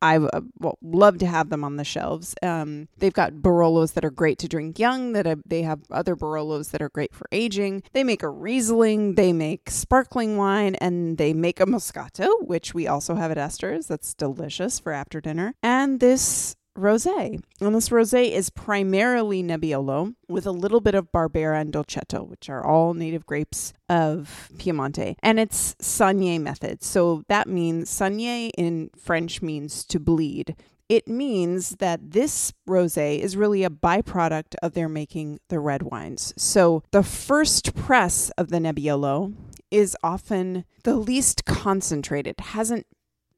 I 0.00 0.18
uh, 0.18 0.42
well, 0.60 0.78
love 0.80 1.18
to 1.18 1.26
have 1.26 1.50
them 1.50 1.64
on 1.64 1.74
the 1.74 1.84
shelves. 1.84 2.36
Um, 2.44 2.86
they've 2.98 3.12
got 3.12 3.32
Barolos 3.32 3.94
that 3.94 4.04
are 4.04 4.12
great 4.12 4.38
to 4.38 4.46
drink 4.46 4.78
young. 4.78 5.14
That 5.14 5.26
uh, 5.26 5.34
they 5.44 5.62
have 5.62 5.80
other 5.90 6.14
Barolos 6.14 6.70
that 6.70 6.80
are 6.80 6.90
great 6.90 7.12
for 7.12 7.26
aging. 7.32 7.82
They 7.92 8.04
make 8.04 8.22
a 8.22 8.28
Riesling. 8.28 9.16
They 9.16 9.32
make 9.32 9.68
sparkling 9.68 10.36
wine, 10.36 10.76
and 10.76 11.18
they 11.18 11.32
make 11.32 11.58
a 11.58 11.66
Moscato, 11.66 12.28
which 12.46 12.72
we 12.72 12.86
also 12.86 13.16
have 13.16 13.32
at 13.32 13.38
Esther's. 13.38 13.88
That's 13.88 14.14
delicious 14.14 14.78
for 14.78 14.92
after 14.92 15.20
dinner. 15.20 15.54
And 15.60 15.98
this 15.98 16.54
rosé. 16.78 17.40
And 17.60 17.74
this 17.74 17.90
rosé 17.90 18.30
is 18.30 18.50
primarily 18.50 19.42
Nebbiolo 19.42 20.14
with 20.28 20.46
a 20.46 20.52
little 20.52 20.80
bit 20.80 20.94
of 20.94 21.12
Barbera 21.12 21.60
and 21.60 21.72
Dolcetto, 21.72 22.26
which 22.26 22.48
are 22.48 22.64
all 22.64 22.94
native 22.94 23.26
grapes 23.26 23.72
of 23.88 24.48
Piemonte. 24.56 25.16
And 25.22 25.38
it's 25.38 25.74
Saignée 25.76 26.40
method. 26.40 26.82
So 26.82 27.24
that 27.28 27.48
means 27.48 27.90
Saignée 27.90 28.50
in 28.56 28.90
French 28.96 29.42
means 29.42 29.84
to 29.86 30.00
bleed. 30.00 30.56
It 30.88 31.06
means 31.06 31.76
that 31.76 32.12
this 32.12 32.54
rosé 32.66 33.18
is 33.18 33.36
really 33.36 33.62
a 33.62 33.70
byproduct 33.70 34.54
of 34.62 34.72
their 34.72 34.88
making 34.88 35.38
the 35.48 35.60
red 35.60 35.82
wines. 35.82 36.32
So 36.38 36.82
the 36.92 37.02
first 37.02 37.74
press 37.74 38.30
of 38.38 38.48
the 38.48 38.58
Nebbiolo 38.58 39.34
is 39.70 39.94
often 40.02 40.64
the 40.84 40.96
least 40.96 41.44
concentrated, 41.44 42.40
hasn't 42.40 42.86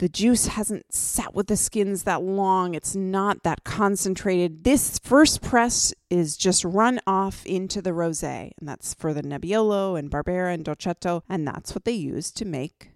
the 0.00 0.08
juice 0.08 0.46
hasn't 0.46 0.94
sat 0.94 1.34
with 1.34 1.46
the 1.46 1.58
skins 1.58 2.04
that 2.04 2.22
long. 2.22 2.74
It's 2.74 2.96
not 2.96 3.42
that 3.42 3.64
concentrated. 3.64 4.64
This 4.64 4.98
first 4.98 5.42
press 5.42 5.92
is 6.08 6.38
just 6.38 6.64
run 6.64 7.00
off 7.06 7.44
into 7.44 7.82
the 7.82 7.90
rosé, 7.90 8.52
and 8.58 8.66
that's 8.66 8.94
for 8.94 9.12
the 9.12 9.22
Nebbiolo 9.22 9.98
and 9.98 10.10
Barbera 10.10 10.54
and 10.54 10.64
Dolcetto, 10.64 11.20
and 11.28 11.46
that's 11.46 11.74
what 11.74 11.84
they 11.84 11.92
use 11.92 12.30
to 12.32 12.46
make 12.46 12.92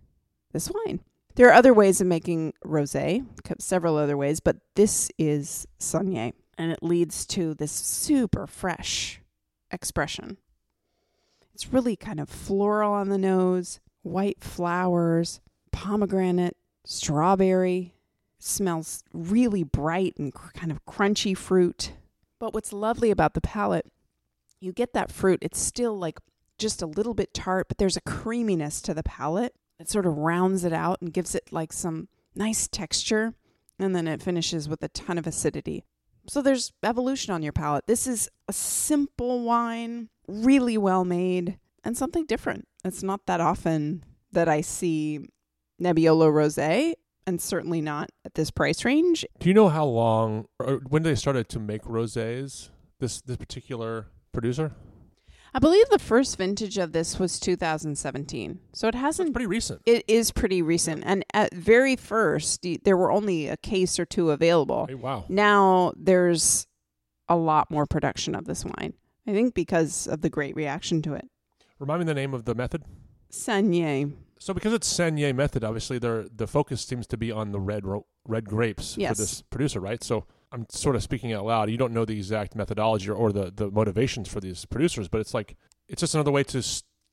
this 0.53 0.71
wine. 0.71 1.01
There 1.35 1.47
are 1.49 1.53
other 1.53 1.75
ways 1.75 2.01
of 2.01 2.07
making 2.07 2.55
rosé, 2.65 3.27
several 3.59 3.99
other 3.99 4.17
ways, 4.17 4.41
but 4.41 4.57
this 4.75 5.11
is 5.19 5.67
Saignée, 5.79 6.33
and 6.57 6.73
it 6.73 6.83
leads 6.83 7.27
to 7.27 7.53
this 7.53 7.73
super 7.73 8.47
fresh 8.47 9.21
expression. 9.71 10.39
It's 11.53 11.71
really 11.71 11.97
kind 11.97 12.19
of 12.19 12.31
floral 12.31 12.95
on 12.95 13.11
the 13.11 13.19
nose, 13.19 13.81
white 14.01 14.43
flowers, 14.43 15.43
pomegranate, 15.71 16.57
strawberry. 16.85 17.95
Smells 18.38 19.03
really 19.12 19.64
bright 19.64 20.14
and 20.19 20.33
cr- 20.33 20.53
kind 20.53 20.71
of 20.71 20.85
crunchy 20.85 21.37
fruit. 21.37 21.93
But 22.38 22.53
what's 22.53 22.73
lovely 22.73 23.11
about 23.11 23.35
the 23.35 23.41
palate, 23.41 23.87
you 24.61 24.73
get 24.73 24.93
that 24.93 25.11
fruit. 25.11 25.38
It's 25.41 25.59
still 25.59 25.97
like 25.97 26.19
just 26.59 26.83
a 26.83 26.87
little 26.87 27.14
bit 27.14 27.33
tart, 27.33 27.69
but 27.69 27.79
there's 27.79 27.97
a 27.97 28.03
creaminess 28.03 28.83
to 28.83 28.95
the 28.95 29.03
palate 29.03 29.55
that 29.79 29.88
sort 29.88 30.07
of 30.07 30.19
rounds 30.19 30.64
it 30.64 30.73
out 30.73 31.00
and 31.00 31.12
gives 31.12 31.35
it 31.35 31.53
like 31.53 31.73
some 31.73 32.09
nice 32.35 32.69
texture. 32.69 33.35
And 33.79 33.97
then 33.97 34.07
it 34.07 34.23
finishes 34.23 34.69
with 34.69 34.83
a 34.83 34.88
ton 34.88 35.19
of 35.19 35.26
acidity. 35.26 35.85
So 36.29 36.41
there's 36.41 36.73
evolution 36.83 37.35
on 37.35 37.43
your 37.43 37.53
palate. 37.53 37.87
This 37.87 38.07
is 38.07 38.29
a 38.49 38.53
simple 38.53 39.43
wine, 39.43 40.09
really 40.26 40.79
well 40.79 41.05
made, 41.05 41.59
and 41.83 41.97
something 41.97 42.25
different. 42.25 42.69
It's 42.85 43.03
not 43.03 43.26
that 43.26 43.41
often 43.41 44.05
that 44.33 44.49
I 44.49 44.61
see 44.61 45.29
Nebbiolo 45.81 46.31
Rosé, 46.31 46.95
and 47.26 47.40
certainly 47.40 47.81
not 47.81 48.11
at 48.25 48.35
this 48.35 48.50
price 48.50 48.85
range. 48.85 49.25
Do 49.38 49.49
you 49.49 49.54
know 49.54 49.69
how 49.69 49.85
long 49.87 50.47
or 50.59 50.81
when 50.88 51.02
they 51.02 51.14
started 51.14 51.49
to 51.50 51.59
make 51.59 51.83
rosés? 51.83 52.71
This 53.00 53.21
this 53.23 53.37
particular 53.37 54.07
producer? 54.33 54.73
I 55.57 55.61
believe 55.61 55.88
the 55.88 56.00
first 56.00 56.37
vintage 56.37 56.78
of 56.78 56.90
this 56.93 57.19
was 57.19 57.38
2017. 57.38 58.59
So 58.73 58.88
it 58.88 58.95
hasn't 58.97 59.33
pretty 59.33 59.47
recent. 59.47 59.83
it 59.87 60.04
is 60.09 60.33
pretty 60.33 60.62
recent 60.62 61.04
and 61.07 61.25
at 61.33 61.54
very 61.54 61.95
first 61.95 62.66
there 62.83 62.97
were 62.97 63.12
only 63.12 63.47
a 63.47 63.57
case 63.57 63.99
or 64.00 64.04
two 64.04 64.31
available. 64.33 64.87
Hey, 64.87 64.95
wow. 64.95 65.25
Now 65.28 65.93
there's 65.97 66.66
a 67.28 67.37
lot 67.37 67.71
more 67.71 67.87
production 67.87 68.35
of 68.35 68.47
this 68.47 68.64
wine. 68.64 68.95
I 69.26 69.33
think 69.33 69.54
because 69.54 70.07
of 70.09 70.23
the 70.23 70.28
great 70.31 70.57
reaction 70.57 71.02
to 71.02 71.14
it. 71.14 71.28
Remind 71.78 72.00
me 72.00 72.07
the 72.07 72.14
name 72.14 72.35
of 72.35 72.45
the 72.45 72.54
method. 72.54 72.83
Saignée. 73.33 74.12
So 74.45 74.53
because 74.53 74.75
it's 74.75 74.93
Saignée 74.93 75.35
method, 75.35 75.65
obviously 75.65 75.99
there 75.99 76.27
the 76.29 76.47
focus 76.47 76.83
seems 76.83 77.07
to 77.07 77.17
be 77.17 77.33
on 77.33 77.51
the 77.53 77.59
red 77.59 77.87
ro- 77.87 78.05
red 78.29 78.45
grapes 78.45 78.95
Yes. 78.99 79.17
for 79.17 79.23
this 79.23 79.41
producer, 79.41 79.81
right? 79.81 80.05
So 80.05 80.27
I'm 80.53 80.67
sort 80.69 80.97
of 80.97 81.03
speaking 81.03 81.33
out 81.33 81.47
loud. 81.47 81.71
You 81.71 81.79
don't 81.79 81.95
know 81.95 82.05
the 82.05 82.19
exact 82.19 82.55
methodology 82.55 83.09
or, 83.09 83.15
or 83.15 83.33
the 83.33 83.51
the 83.51 83.71
motivations 83.71 84.29
for 84.29 84.41
these 84.41 84.67
producers, 84.67 85.09
but 85.09 85.23
it's 85.23 85.33
like 85.33 85.57
it's 85.89 86.01
just 86.01 86.15
another 86.15 86.31
way 86.31 86.45
to 86.45 86.63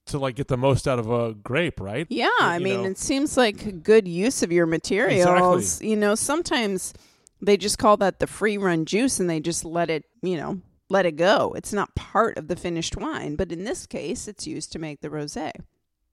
to 0.08 0.20
like 0.20 0.36
get 0.36 0.50
the 0.50 0.58
most 0.58 0.90
out 0.90 1.00
of 1.00 1.10
a 1.10 1.34
grape, 1.34 1.80
right? 1.80 2.06
Yeah, 2.10 2.28
I 2.42 2.58
you 2.58 2.66
mean, 2.66 2.84
know. 2.84 2.90
it 2.90 2.98
seems 2.98 3.38
like 3.38 3.82
good 3.82 4.10
use 4.10 4.44
of 4.44 4.52
your 4.52 4.66
materials. 4.66 5.82
You 5.82 5.96
know, 5.96 6.16
sometimes 6.16 6.94
they 7.42 7.56
just 7.56 7.78
call 7.78 7.96
that 7.98 8.20
the 8.20 8.28
free 8.28 8.58
run 8.58 8.84
juice 8.84 9.22
and 9.22 9.30
they 9.30 9.40
just 9.40 9.64
let 9.64 9.90
it, 9.90 10.04
you 10.22 10.36
know, 10.36 10.60
let 10.90 11.06
it 11.06 11.16
go. 11.16 11.54
It's 11.56 11.72
not 11.72 11.96
part 11.96 12.38
of 12.38 12.50
the 12.50 12.58
finished 12.58 12.98
wine, 12.98 13.38
but 13.38 13.54
in 13.54 13.64
this 13.64 13.88
case, 13.88 14.28
it's 14.28 14.46
used 14.46 14.74
to 14.74 14.80
make 14.80 15.00
the 15.00 15.08
rosé. 15.08 15.54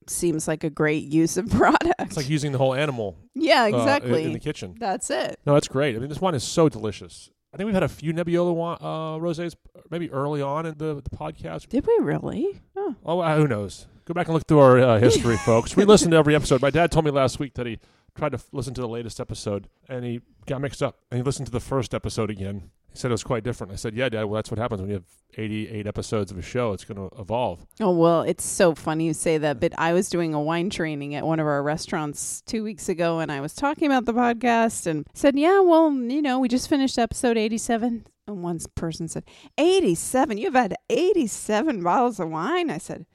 Seems 0.08 0.48
like 0.48 0.64
a 0.64 0.70
great 0.70 1.04
use 1.04 1.36
of 1.36 1.48
product. 1.50 1.94
It's 2.00 2.16
like 2.16 2.28
using 2.28 2.52
the 2.52 2.58
whole 2.58 2.74
animal 2.74 3.16
yeah, 3.34 3.64
uh, 3.64 3.68
in- 3.68 3.74
exactly. 3.74 4.24
in 4.24 4.32
the 4.32 4.38
kitchen. 4.38 4.74
That's 4.78 5.10
it. 5.10 5.38
No, 5.46 5.54
that's 5.54 5.68
great. 5.68 5.96
I 5.96 5.98
mean, 5.98 6.08
this 6.08 6.20
wine 6.20 6.34
is 6.34 6.44
so 6.44 6.68
delicious. 6.68 7.30
I 7.52 7.56
think 7.56 7.66
we've 7.66 7.74
had 7.74 7.82
a 7.82 7.88
few 7.88 8.12
Nebbiolo 8.12 8.76
uh, 8.80 8.84
rosés 9.18 9.54
maybe 9.90 10.10
early 10.10 10.42
on 10.42 10.66
in 10.66 10.76
the, 10.78 10.96
the 11.02 11.10
podcast. 11.16 11.68
Did 11.68 11.86
we 11.86 11.96
really? 12.00 12.60
Oh, 12.76 12.94
Oh, 13.04 13.20
uh, 13.20 13.36
who 13.36 13.48
knows? 13.48 13.86
Go 14.04 14.14
back 14.14 14.26
and 14.28 14.34
look 14.34 14.46
through 14.46 14.60
our 14.60 14.78
uh, 14.78 14.98
history, 14.98 15.36
folks. 15.44 15.76
We 15.76 15.84
listened 15.84 16.12
to 16.12 16.16
every 16.18 16.34
episode. 16.34 16.60
My 16.62 16.70
dad 16.70 16.90
told 16.90 17.04
me 17.04 17.10
last 17.10 17.38
week 17.38 17.54
that 17.54 17.66
he 17.66 17.78
tried 18.16 18.30
to 18.30 18.36
f- 18.38 18.48
listen 18.52 18.74
to 18.74 18.80
the 18.80 18.88
latest 18.88 19.20
episode 19.20 19.68
and 19.88 20.04
he 20.04 20.20
got 20.46 20.60
mixed 20.60 20.82
up. 20.82 20.98
And 21.10 21.18
he 21.18 21.22
listened 21.22 21.46
to 21.46 21.52
the 21.52 21.60
first 21.60 21.94
episode 21.94 22.30
again. 22.30 22.70
He 22.92 22.98
said 22.98 23.10
it 23.10 23.14
was 23.14 23.24
quite 23.24 23.44
different. 23.44 23.72
I 23.72 23.76
said, 23.76 23.94
"Yeah, 23.94 24.08
Dad. 24.08 24.24
Well, 24.24 24.34
that's 24.36 24.50
what 24.50 24.58
happens 24.58 24.80
when 24.80 24.90
you 24.90 24.94
have 24.96 25.04
88 25.36 25.86
episodes 25.86 26.32
of 26.32 26.38
a 26.38 26.42
show. 26.42 26.72
It's 26.72 26.84
going 26.84 27.08
to 27.10 27.14
evolve." 27.20 27.66
Oh, 27.80 27.90
well, 27.96 28.22
it's 28.22 28.44
so 28.44 28.74
funny 28.74 29.06
you 29.06 29.14
say 29.14 29.38
that, 29.38 29.60
but 29.60 29.72
I 29.78 29.92
was 29.92 30.08
doing 30.08 30.34
a 30.34 30.40
wine 30.40 30.70
training 30.70 31.14
at 31.14 31.24
one 31.24 31.38
of 31.38 31.46
our 31.46 31.62
restaurants 31.62 32.40
two 32.42 32.64
weeks 32.64 32.88
ago 32.88 33.18
and 33.20 33.30
I 33.30 33.40
was 33.40 33.54
talking 33.54 33.86
about 33.86 34.04
the 34.04 34.14
podcast 34.14 34.86
and 34.86 35.06
said, 35.14 35.38
Yeah, 35.38 35.60
well, 35.60 35.92
you 35.92 36.22
know, 36.22 36.38
we 36.38 36.48
just 36.48 36.68
finished 36.68 36.98
episode 36.98 37.36
87. 37.36 38.06
And 38.26 38.42
one 38.42 38.58
person 38.74 39.08
said, 39.08 39.24
87? 39.56 40.38
You've 40.38 40.54
had 40.54 40.74
87 40.90 41.82
bottles 41.82 42.18
of 42.20 42.28
wine? 42.30 42.70
I 42.70 42.78
said, 42.78 43.06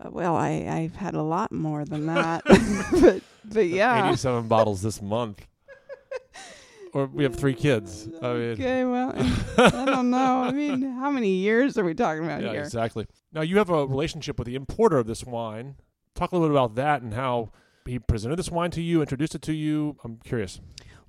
"Uh, 0.00 0.10
Well, 0.10 0.36
I, 0.36 0.66
I've 0.68 0.96
had 0.96 1.14
a 1.14 1.22
lot 1.22 1.50
more 1.52 1.84
than 1.84 2.06
that. 2.06 2.42
but, 3.00 3.22
but 3.44 3.66
yeah. 3.66 4.06
87 4.08 4.46
bottles 4.48 4.82
this 4.82 5.00
month. 5.00 5.46
or 6.94 7.06
we 7.06 7.24
have 7.24 7.34
three 7.34 7.54
kids. 7.54 8.08
I 8.22 8.32
mean, 8.32 8.52
Okay, 8.52 8.84
well, 8.84 9.12
I 9.58 9.84
don't 9.84 10.10
know. 10.10 10.42
I 10.44 10.52
mean, 10.52 10.82
how 10.82 11.10
many 11.10 11.30
years 11.30 11.76
are 11.76 11.84
we 11.84 11.92
talking 11.94 12.24
about 12.24 12.42
yeah, 12.42 12.52
here? 12.52 12.62
exactly. 12.62 13.06
Now 13.32 13.42
you 13.42 13.58
have 13.58 13.68
a 13.68 13.84
relationship 13.86 14.38
with 14.38 14.46
the 14.46 14.54
importer 14.54 14.98
of 14.98 15.06
this 15.06 15.24
wine. 15.24 15.76
Talk 16.14 16.32
a 16.32 16.36
little 16.36 16.48
bit 16.48 16.54
about 16.54 16.76
that 16.76 17.02
and 17.02 17.12
how 17.12 17.50
he 17.84 17.98
presented 17.98 18.36
this 18.36 18.50
wine 18.50 18.70
to 18.70 18.80
you, 18.80 19.00
introduced 19.00 19.34
it 19.34 19.42
to 19.42 19.52
you. 19.52 19.96
I'm 20.04 20.18
curious. 20.24 20.60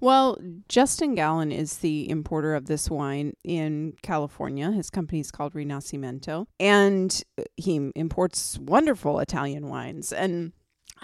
Well, 0.02 0.38
Justin 0.68 1.16
Gallen 1.16 1.52
is 1.52 1.78
the 1.78 2.10
importer 2.10 2.54
of 2.54 2.66
this 2.66 2.90
wine 2.90 3.34
in 3.46 3.94
California. 4.02 4.72
His 4.72 4.90
company 4.90 5.22
is 5.22 5.32
called 5.32 5.54
Rinascimento, 5.54 6.48
and 6.60 7.24
he 7.56 7.92
imports 7.96 8.60
wonderful 8.60 9.20
Italian 9.20 9.68
wines. 9.68 10.12
And 10.12 10.52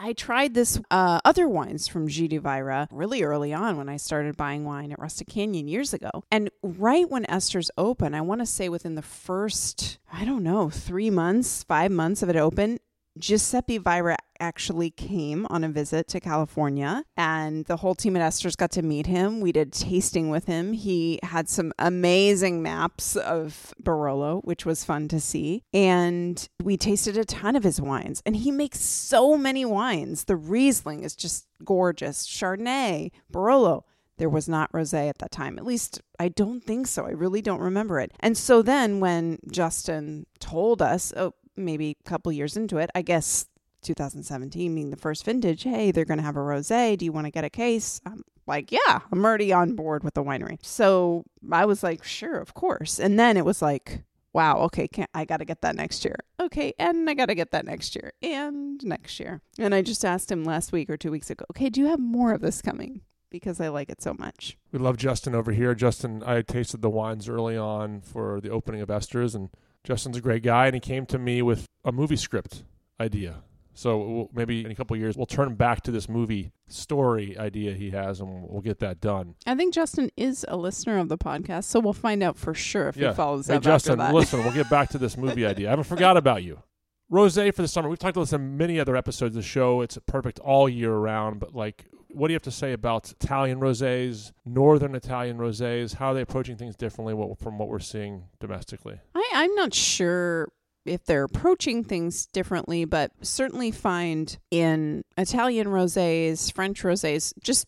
I 0.03 0.13
tried 0.13 0.55
this 0.55 0.81
uh, 0.89 1.19
other 1.23 1.47
wines 1.47 1.87
from 1.87 2.07
G. 2.07 2.27
de 2.27 2.39
Vajra 2.39 2.87
really 2.91 3.21
early 3.21 3.53
on 3.53 3.77
when 3.77 3.87
I 3.87 3.97
started 3.97 4.35
buying 4.35 4.65
wine 4.65 4.91
at 4.91 4.97
Rustic 4.97 5.27
Canyon 5.27 5.67
years 5.67 5.93
ago. 5.93 6.09
And 6.31 6.49
right 6.63 7.07
when 7.07 7.29
Esther's 7.29 7.69
open, 7.77 8.15
I 8.15 8.21
want 8.21 8.41
to 8.41 8.47
say 8.47 8.67
within 8.67 8.95
the 8.95 9.03
first, 9.03 9.99
I 10.11 10.25
don't 10.25 10.41
know, 10.41 10.71
three 10.71 11.11
months, 11.11 11.63
five 11.63 11.91
months 11.91 12.23
of 12.23 12.29
it 12.29 12.35
open, 12.35 12.79
Giuseppe 13.17 13.77
Vajra 13.77 14.15
actually 14.39 14.89
came 14.89 15.45
on 15.49 15.63
a 15.63 15.69
visit 15.69 16.07
to 16.07 16.19
California, 16.19 17.03
and 17.15 17.65
the 17.65 17.77
whole 17.77 17.93
team 17.93 18.15
at 18.15 18.21
Esther's 18.21 18.55
got 18.55 18.71
to 18.71 18.81
meet 18.81 19.05
him. 19.05 19.41
We 19.41 19.51
did 19.51 19.73
tasting 19.73 20.29
with 20.29 20.45
him. 20.45 20.73
He 20.73 21.19
had 21.23 21.47
some 21.49 21.73
amazing 21.77 22.63
maps 22.63 23.15
of 23.15 23.73
Barolo, 23.81 24.43
which 24.43 24.65
was 24.65 24.83
fun 24.83 25.07
to 25.09 25.19
see. 25.19 25.63
And 25.73 26.47
we 26.63 26.77
tasted 26.77 27.17
a 27.17 27.25
ton 27.25 27.55
of 27.55 27.63
his 27.63 27.79
wines, 27.81 28.21
and 28.25 28.35
he 28.35 28.51
makes 28.51 28.79
so 28.79 29.37
many 29.37 29.65
wines. 29.65 30.23
The 30.23 30.35
Riesling 30.35 31.03
is 31.03 31.15
just 31.15 31.47
gorgeous, 31.63 32.25
Chardonnay, 32.25 33.11
Barolo. 33.31 33.83
There 34.17 34.29
was 34.29 34.47
not 34.47 34.71
rosé 34.71 35.09
at 35.09 35.17
that 35.17 35.31
time. 35.31 35.57
At 35.57 35.65
least 35.65 36.01
I 36.19 36.27
don't 36.27 36.63
think 36.63 36.85
so. 36.85 37.07
I 37.07 37.11
really 37.11 37.41
don't 37.41 37.59
remember 37.59 37.99
it. 37.99 38.11
And 38.19 38.37
so 38.37 38.61
then 38.61 38.99
when 38.99 39.39
Justin 39.49 40.27
told 40.39 40.79
us, 40.79 41.11
oh, 41.17 41.33
maybe 41.65 41.97
a 41.99 42.09
couple 42.09 42.31
years 42.31 42.57
into 42.57 42.77
it, 42.77 42.89
I 42.95 43.01
guess 43.01 43.47
2017 43.83 44.75
being 44.75 44.89
the 44.89 44.97
first 44.97 45.25
vintage, 45.25 45.63
hey, 45.63 45.91
they're 45.91 46.05
going 46.05 46.19
to 46.19 46.23
have 46.23 46.37
a 46.37 46.39
rosé. 46.39 46.97
Do 46.97 47.05
you 47.05 47.11
want 47.11 47.25
to 47.25 47.31
get 47.31 47.43
a 47.43 47.49
case? 47.49 48.01
I'm 48.05 48.23
like, 48.47 48.71
yeah, 48.71 48.99
I'm 49.11 49.23
already 49.23 49.51
on 49.53 49.75
board 49.75 50.03
with 50.03 50.13
the 50.13 50.23
winery. 50.23 50.57
So 50.61 51.23
I 51.51 51.65
was 51.65 51.83
like, 51.83 52.03
sure, 52.03 52.37
of 52.37 52.53
course. 52.53 52.99
And 52.99 53.19
then 53.19 53.37
it 53.37 53.45
was 53.45 53.61
like, 53.61 54.03
wow, 54.33 54.57
okay, 54.59 54.87
can 54.87 55.07
I 55.13 55.25
got 55.25 55.37
to 55.37 55.45
get 55.45 55.61
that 55.61 55.75
next 55.75 56.05
year. 56.05 56.15
Okay, 56.39 56.73
and 56.79 57.09
I 57.09 57.13
got 57.13 57.27
to 57.27 57.35
get 57.35 57.51
that 57.51 57.65
next 57.65 57.95
year 57.95 58.13
and 58.21 58.83
next 58.83 59.19
year. 59.19 59.41
And 59.59 59.75
I 59.75 59.81
just 59.81 60.05
asked 60.05 60.31
him 60.31 60.43
last 60.43 60.71
week 60.71 60.89
or 60.89 60.97
two 60.97 61.11
weeks 61.11 61.29
ago, 61.29 61.45
okay, 61.51 61.69
do 61.69 61.81
you 61.81 61.87
have 61.87 61.99
more 61.99 62.33
of 62.33 62.41
this 62.41 62.61
coming? 62.61 63.01
Because 63.29 63.61
I 63.61 63.69
like 63.69 63.89
it 63.89 64.01
so 64.01 64.13
much. 64.13 64.57
We 64.71 64.79
love 64.79 64.97
Justin 64.97 65.35
over 65.35 65.53
here. 65.53 65.73
Justin, 65.73 66.21
I 66.25 66.41
tasted 66.41 66.81
the 66.81 66.89
wines 66.89 67.29
early 67.29 67.55
on 67.55 68.01
for 68.01 68.41
the 68.41 68.49
opening 68.49 68.81
of 68.81 68.91
Esther's, 68.91 69.35
and 69.35 69.49
Justin's 69.83 70.17
a 70.17 70.21
great 70.21 70.43
guy, 70.43 70.65
and 70.67 70.73
he 70.73 70.79
came 70.79 71.05
to 71.07 71.17
me 71.17 71.41
with 71.41 71.65
a 71.83 71.91
movie 71.91 72.15
script 72.15 72.63
idea. 72.99 73.43
So 73.73 73.97
we'll, 73.97 74.29
maybe 74.33 74.63
in 74.65 74.69
a 74.71 74.75
couple 74.75 74.95
of 74.95 74.99
years, 74.99 75.15
we'll 75.17 75.25
turn 75.25 75.55
back 75.55 75.81
to 75.83 75.91
this 75.91 76.07
movie 76.09 76.51
story 76.67 77.37
idea 77.37 77.73
he 77.73 77.89
has, 77.91 78.19
and 78.19 78.43
we'll 78.49 78.61
get 78.61 78.79
that 78.79 78.99
done. 78.99 79.35
I 79.47 79.55
think 79.55 79.73
Justin 79.73 80.11
is 80.17 80.45
a 80.47 80.57
listener 80.57 80.99
of 80.99 81.09
the 81.09 81.17
podcast, 81.17 81.63
so 81.63 81.79
we'll 81.79 81.93
find 81.93 82.21
out 82.21 82.37
for 82.37 82.53
sure 82.53 82.89
if 82.89 82.97
Yeah. 82.97 83.09
he 83.09 83.15
follows 83.15 83.47
Hey, 83.47 83.55
up 83.55 83.63
Justin, 83.63 83.93
after 83.99 84.11
that. 84.11 84.13
listen, 84.13 84.39
we'll 84.43 84.53
get 84.53 84.69
back 84.69 84.89
to 84.89 84.97
this 84.97 85.17
movie 85.17 85.45
idea. 85.45 85.67
I 85.67 85.69
haven't 85.71 85.85
forgot 85.85 86.17
about 86.17 86.43
you. 86.43 86.59
Rose 87.09 87.35
for 87.35 87.61
the 87.61 87.67
summer. 87.67 87.89
We've 87.89 87.97
talked 87.99 88.15
about 88.15 88.23
this 88.23 88.33
in 88.33 88.55
many 88.57 88.79
other 88.79 88.95
episodes 88.95 89.35
of 89.35 89.41
the 89.41 89.47
show. 89.47 89.81
It's 89.81 89.97
perfect 90.05 90.39
all 90.39 90.69
year 90.69 90.93
round. 90.95 91.39
But 91.41 91.53
like, 91.55 91.85
what 92.13 92.27
do 92.27 92.33
you 92.33 92.35
have 92.35 92.41
to 92.43 92.51
say 92.51 92.73
about 92.73 93.11
Italian 93.11 93.59
rosés, 93.59 94.31
Northern 94.45 94.95
Italian 94.95 95.37
rosés? 95.37 95.95
How 95.95 96.11
are 96.11 96.13
they 96.13 96.21
approaching 96.21 96.55
things 96.55 96.75
differently 96.75 97.13
from 97.39 97.57
what 97.57 97.67
we're 97.67 97.79
seeing 97.79 98.25
domestically? 98.39 98.99
I, 99.15 99.29
I'm 99.33 99.55
not 99.55 99.73
sure 99.73 100.49
if 100.85 101.05
they're 101.05 101.23
approaching 101.23 101.83
things 101.83 102.25
differently, 102.25 102.85
but 102.85 103.11
certainly 103.21 103.71
find 103.71 104.37
in 104.49 105.03
Italian 105.17 105.67
rosés, 105.67 106.51
French 106.53 106.81
rosés, 106.83 107.33
just 107.43 107.67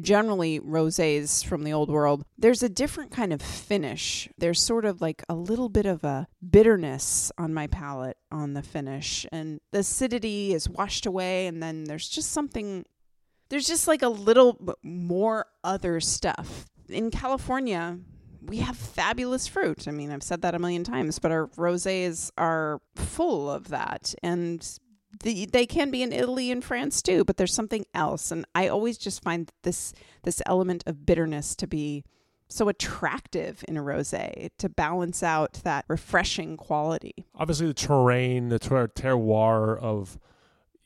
generally 0.00 0.60
rosés 0.60 1.44
from 1.44 1.62
the 1.62 1.72
old 1.72 1.90
world, 1.90 2.24
there's 2.38 2.62
a 2.62 2.68
different 2.68 3.10
kind 3.10 3.32
of 3.32 3.42
finish. 3.42 4.28
There's 4.38 4.60
sort 4.60 4.84
of 4.84 5.00
like 5.00 5.22
a 5.28 5.34
little 5.34 5.68
bit 5.68 5.86
of 5.86 6.04
a 6.04 6.26
bitterness 6.48 7.30
on 7.38 7.52
my 7.52 7.66
palate 7.66 8.16
on 8.30 8.54
the 8.54 8.62
finish, 8.62 9.26
and 9.30 9.60
the 9.72 9.80
acidity 9.80 10.54
is 10.54 10.68
washed 10.68 11.06
away, 11.06 11.46
and 11.46 11.62
then 11.62 11.84
there's 11.84 12.08
just 12.08 12.32
something. 12.32 12.84
There's 13.48 13.66
just 13.66 13.88
like 13.88 14.02
a 14.02 14.08
little 14.08 14.76
more 14.82 15.46
other 15.64 16.00
stuff. 16.00 16.66
In 16.88 17.10
California, 17.10 17.98
we 18.42 18.58
have 18.58 18.76
fabulous 18.76 19.46
fruit. 19.46 19.86
I 19.88 19.90
mean, 19.90 20.10
I've 20.10 20.22
said 20.22 20.42
that 20.42 20.54
a 20.54 20.58
million 20.58 20.84
times, 20.84 21.18
but 21.18 21.32
our 21.32 21.48
rosés 21.48 22.30
are 22.38 22.80
full 22.94 23.50
of 23.50 23.68
that. 23.68 24.14
And 24.22 24.66
the, 25.22 25.46
they 25.46 25.66
can 25.66 25.90
be 25.90 26.02
in 26.02 26.12
Italy 26.12 26.50
and 26.50 26.62
France 26.62 27.02
too, 27.02 27.24
but 27.24 27.36
there's 27.36 27.54
something 27.54 27.84
else. 27.94 28.30
And 28.30 28.46
I 28.54 28.68
always 28.68 28.98
just 28.98 29.22
find 29.22 29.50
this 29.62 29.92
this 30.22 30.42
element 30.46 30.84
of 30.86 31.06
bitterness 31.06 31.54
to 31.56 31.66
be 31.66 32.04
so 32.48 32.68
attractive 32.68 33.64
in 33.68 33.76
a 33.76 33.82
rosé 33.82 34.48
to 34.58 34.68
balance 34.68 35.22
out 35.22 35.60
that 35.64 35.84
refreshing 35.88 36.56
quality. 36.56 37.26
Obviously, 37.34 37.66
the 37.66 37.74
terrain, 37.74 38.48
the 38.48 38.58
ter- 38.58 38.88
terroir 38.88 39.78
of 39.78 40.18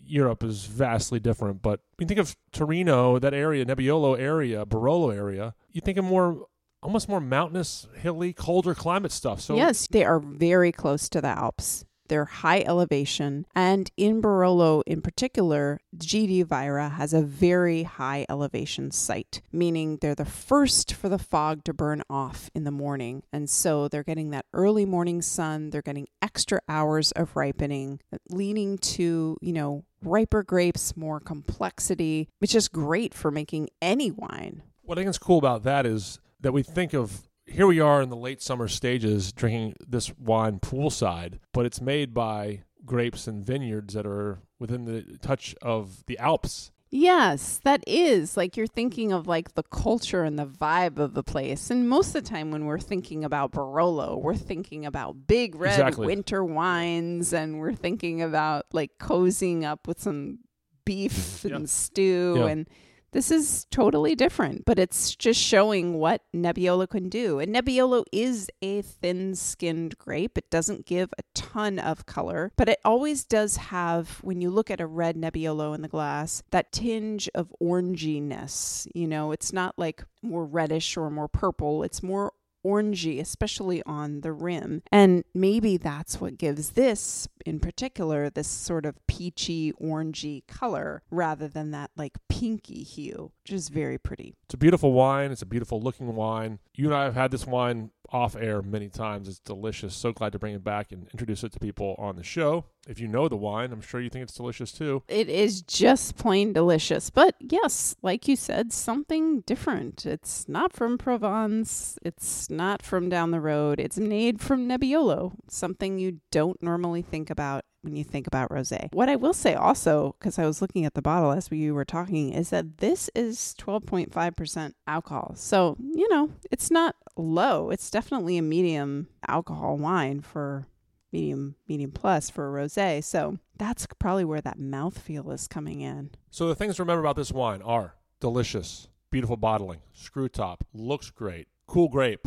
Europe 0.04 0.42
is 0.42 0.66
vastly 0.66 1.20
different. 1.20 1.62
But 1.62 1.80
you 1.98 2.06
think 2.06 2.20
of 2.20 2.36
Torino, 2.52 3.18
that 3.18 3.34
area, 3.34 3.64
Nebbiolo 3.64 4.18
area, 4.18 4.66
Barolo 4.66 5.14
area, 5.14 5.54
you 5.70 5.80
think 5.80 5.98
of 5.98 6.04
more, 6.04 6.46
almost 6.82 7.08
more 7.08 7.20
mountainous, 7.20 7.86
hilly, 7.96 8.32
colder 8.32 8.74
climate 8.74 9.12
stuff. 9.12 9.40
So 9.40 9.56
yes, 9.56 9.86
they 9.90 10.04
are 10.04 10.18
very 10.18 10.72
close 10.72 11.08
to 11.10 11.20
the 11.20 11.28
Alps. 11.28 11.84
They're 12.08 12.24
high 12.24 12.60
elevation. 12.60 13.46
And 13.54 13.90
in 13.96 14.20
Barolo 14.20 14.82
in 14.86 15.02
particular, 15.02 15.80
GD 15.96 16.44
Vajra 16.44 16.92
has 16.92 17.12
a 17.14 17.22
very 17.22 17.84
high 17.84 18.26
elevation 18.28 18.90
site, 18.90 19.42
meaning 19.52 19.98
they're 20.00 20.14
the 20.14 20.24
first 20.24 20.92
for 20.94 21.08
the 21.08 21.18
fog 21.18 21.64
to 21.64 21.72
burn 21.72 22.02
off 22.10 22.50
in 22.54 22.64
the 22.64 22.70
morning. 22.70 23.22
And 23.32 23.48
so 23.48 23.88
they're 23.88 24.02
getting 24.02 24.30
that 24.30 24.46
early 24.52 24.84
morning 24.84 25.22
sun, 25.22 25.70
they're 25.70 25.82
getting 25.82 26.08
extra 26.20 26.60
hours 26.68 27.12
of 27.12 27.34
ripening, 27.36 28.00
leading 28.28 28.78
to, 28.78 29.36
you 29.40 29.52
know, 29.52 29.84
riper 30.02 30.42
grapes, 30.42 30.96
more 30.96 31.20
complexity, 31.20 32.28
which 32.38 32.54
is 32.54 32.68
great 32.68 33.14
for 33.14 33.30
making 33.30 33.68
any 33.80 34.10
wine. 34.10 34.62
What 34.82 34.98
I 34.98 35.02
think 35.02 35.10
is 35.10 35.18
cool 35.18 35.38
about 35.38 35.62
that 35.62 35.86
is 35.86 36.18
that 36.40 36.52
we 36.52 36.62
think 36.62 36.92
of 36.92 37.28
here 37.46 37.66
we 37.66 37.80
are 37.80 38.00
in 38.02 38.08
the 38.08 38.16
late 38.16 38.40
summer 38.42 38.68
stages 38.68 39.32
drinking 39.32 39.74
this 39.86 40.12
wine 40.18 40.58
poolside, 40.60 41.38
but 41.52 41.66
it's 41.66 41.80
made 41.80 42.14
by 42.14 42.62
grapes 42.84 43.26
and 43.26 43.44
vineyards 43.44 43.94
that 43.94 44.06
are 44.06 44.40
within 44.58 44.84
the 44.84 45.18
touch 45.18 45.54
of 45.62 46.04
the 46.06 46.18
Alps. 46.18 46.70
Yes, 46.94 47.58
that 47.64 47.82
is. 47.86 48.36
Like 48.36 48.56
you're 48.56 48.66
thinking 48.66 49.12
of 49.12 49.26
like 49.26 49.54
the 49.54 49.62
culture 49.62 50.24
and 50.24 50.38
the 50.38 50.44
vibe 50.46 50.98
of 50.98 51.14
the 51.14 51.22
place. 51.22 51.70
And 51.70 51.88
most 51.88 52.08
of 52.08 52.22
the 52.22 52.28
time 52.28 52.50
when 52.50 52.66
we're 52.66 52.78
thinking 52.78 53.24
about 53.24 53.52
Barolo, 53.52 54.20
we're 54.20 54.34
thinking 54.36 54.84
about 54.84 55.26
big 55.26 55.54
red 55.54 55.70
Exactly. 55.72 56.06
winter 56.06 56.44
wines 56.44 57.32
and 57.32 57.58
we're 57.58 57.72
thinking 57.72 58.20
about 58.20 58.66
like 58.74 58.90
cozying 59.00 59.64
up 59.64 59.88
with 59.88 60.00
some 60.02 60.40
beef 60.84 61.44
Yeah. 61.48 61.56
and 61.56 61.70
stew 61.70 62.34
Yeah. 62.40 62.46
and 62.48 62.68
this 63.12 63.30
is 63.30 63.66
totally 63.70 64.14
different, 64.14 64.64
but 64.64 64.78
it's 64.78 65.14
just 65.14 65.40
showing 65.40 65.94
what 65.94 66.22
Nebbiolo 66.34 66.88
can 66.88 67.08
do. 67.08 67.38
And 67.38 67.54
Nebbiolo 67.54 68.04
is 68.10 68.48
a 68.62 68.82
thin 68.82 69.34
skinned 69.34 69.98
grape. 69.98 70.36
It 70.38 70.50
doesn't 70.50 70.86
give 70.86 71.12
a 71.18 71.22
ton 71.34 71.78
of 71.78 72.06
color, 72.06 72.52
but 72.56 72.68
it 72.68 72.80
always 72.84 73.24
does 73.24 73.56
have, 73.56 74.18
when 74.22 74.40
you 74.40 74.50
look 74.50 74.70
at 74.70 74.80
a 74.80 74.86
red 74.86 75.16
Nebbiolo 75.16 75.74
in 75.74 75.82
the 75.82 75.88
glass, 75.88 76.42
that 76.50 76.72
tinge 76.72 77.28
of 77.34 77.54
oranginess. 77.62 78.88
You 78.94 79.06
know, 79.06 79.32
it's 79.32 79.52
not 79.52 79.78
like 79.78 80.04
more 80.22 80.44
reddish 80.44 80.96
or 80.96 81.10
more 81.10 81.28
purple, 81.28 81.82
it's 81.82 82.02
more 82.02 82.32
orangey, 82.64 83.20
especially 83.20 83.82
on 83.84 84.20
the 84.20 84.32
rim. 84.32 84.82
And 84.90 85.24
maybe 85.34 85.76
that's 85.76 86.20
what 86.20 86.38
gives 86.38 86.70
this, 86.70 87.28
in 87.44 87.60
particular, 87.60 88.30
this 88.30 88.48
sort 88.48 88.86
of 88.86 89.04
peachy, 89.06 89.72
orangey 89.72 90.46
color 90.46 91.02
rather 91.10 91.48
than 91.48 91.70
that 91.72 91.90
like 91.96 92.18
pinky 92.28 92.82
hue, 92.82 93.32
which 93.44 93.52
is 93.52 93.68
very 93.68 93.98
pretty. 93.98 94.34
It's 94.44 94.54
a 94.54 94.58
beautiful 94.58 94.92
wine. 94.92 95.30
It's 95.30 95.42
a 95.42 95.46
beautiful 95.46 95.80
looking 95.80 96.14
wine. 96.14 96.58
You 96.74 96.86
and 96.86 96.94
I 96.94 97.04
have 97.04 97.14
had 97.14 97.30
this 97.30 97.46
wine 97.46 97.90
off 98.12 98.36
air 98.36 98.62
many 98.62 98.88
times. 98.88 99.28
It's 99.28 99.38
delicious. 99.38 99.94
So 99.94 100.12
glad 100.12 100.32
to 100.32 100.38
bring 100.38 100.54
it 100.54 100.64
back 100.64 100.92
and 100.92 101.08
introduce 101.12 101.42
it 101.44 101.52
to 101.52 101.58
people 101.58 101.94
on 101.98 102.16
the 102.16 102.22
show. 102.22 102.66
If 102.88 103.00
you 103.00 103.08
know 103.08 103.28
the 103.28 103.36
wine, 103.36 103.72
I'm 103.72 103.80
sure 103.80 104.00
you 104.00 104.10
think 104.10 104.24
it's 104.24 104.34
delicious 104.34 104.72
too. 104.72 105.02
It 105.08 105.28
is 105.28 105.62
just 105.62 106.16
plain 106.16 106.52
delicious. 106.52 107.10
But 107.10 107.36
yes, 107.40 107.96
like 108.02 108.28
you 108.28 108.36
said, 108.36 108.72
something 108.72 109.40
different. 109.42 110.04
It's 110.04 110.48
not 110.48 110.72
from 110.72 110.98
Provence. 110.98 111.98
It's 112.02 112.50
not 112.50 112.82
from 112.82 113.08
down 113.08 113.30
the 113.30 113.40
road. 113.40 113.80
It's 113.80 113.98
made 113.98 114.40
from 114.40 114.68
Nebbiolo, 114.68 115.34
something 115.48 115.98
you 115.98 116.20
don't 116.30 116.62
normally 116.62 117.02
think 117.02 117.30
about 117.30 117.64
when 117.82 117.96
you 117.96 118.04
think 118.04 118.26
about 118.26 118.50
rosé. 118.50 118.92
What 118.92 119.08
I 119.08 119.16
will 119.16 119.32
say 119.32 119.54
also, 119.54 120.14
because 120.18 120.38
I 120.38 120.46
was 120.46 120.62
looking 120.62 120.84
at 120.84 120.94
the 120.94 121.02
bottle 121.02 121.32
as 121.32 121.50
we 121.50 121.70
were 121.70 121.84
talking, 121.84 122.32
is 122.32 122.50
that 122.50 122.78
this 122.78 123.10
is 123.14 123.54
12.5% 123.58 124.72
alcohol. 124.86 125.34
So, 125.36 125.76
you 125.80 126.08
know, 126.08 126.30
it's 126.50 126.70
not 126.70 126.96
low. 127.16 127.70
It's 127.70 127.90
definitely 127.90 128.38
a 128.38 128.42
medium 128.42 129.08
alcohol 129.28 129.76
wine 129.76 130.20
for 130.20 130.66
medium 131.12 131.56
medium 131.68 131.90
plus 131.90 132.30
for 132.30 132.48
a 132.48 132.62
rosé. 132.64 133.04
So 133.04 133.38
that's 133.58 133.86
probably 133.98 134.24
where 134.24 134.40
that 134.40 134.58
mouthfeel 134.58 135.32
is 135.32 135.46
coming 135.46 135.80
in. 135.80 136.10
So 136.30 136.48
the 136.48 136.54
things 136.54 136.76
to 136.76 136.82
remember 136.82 137.02
about 137.02 137.16
this 137.16 137.32
wine 137.32 137.62
are 137.62 137.96
delicious, 138.20 138.88
beautiful 139.10 139.36
bottling, 139.36 139.80
screw 139.92 140.28
top, 140.28 140.64
looks 140.72 141.10
great, 141.10 141.48
cool 141.66 141.88
grape, 141.88 142.26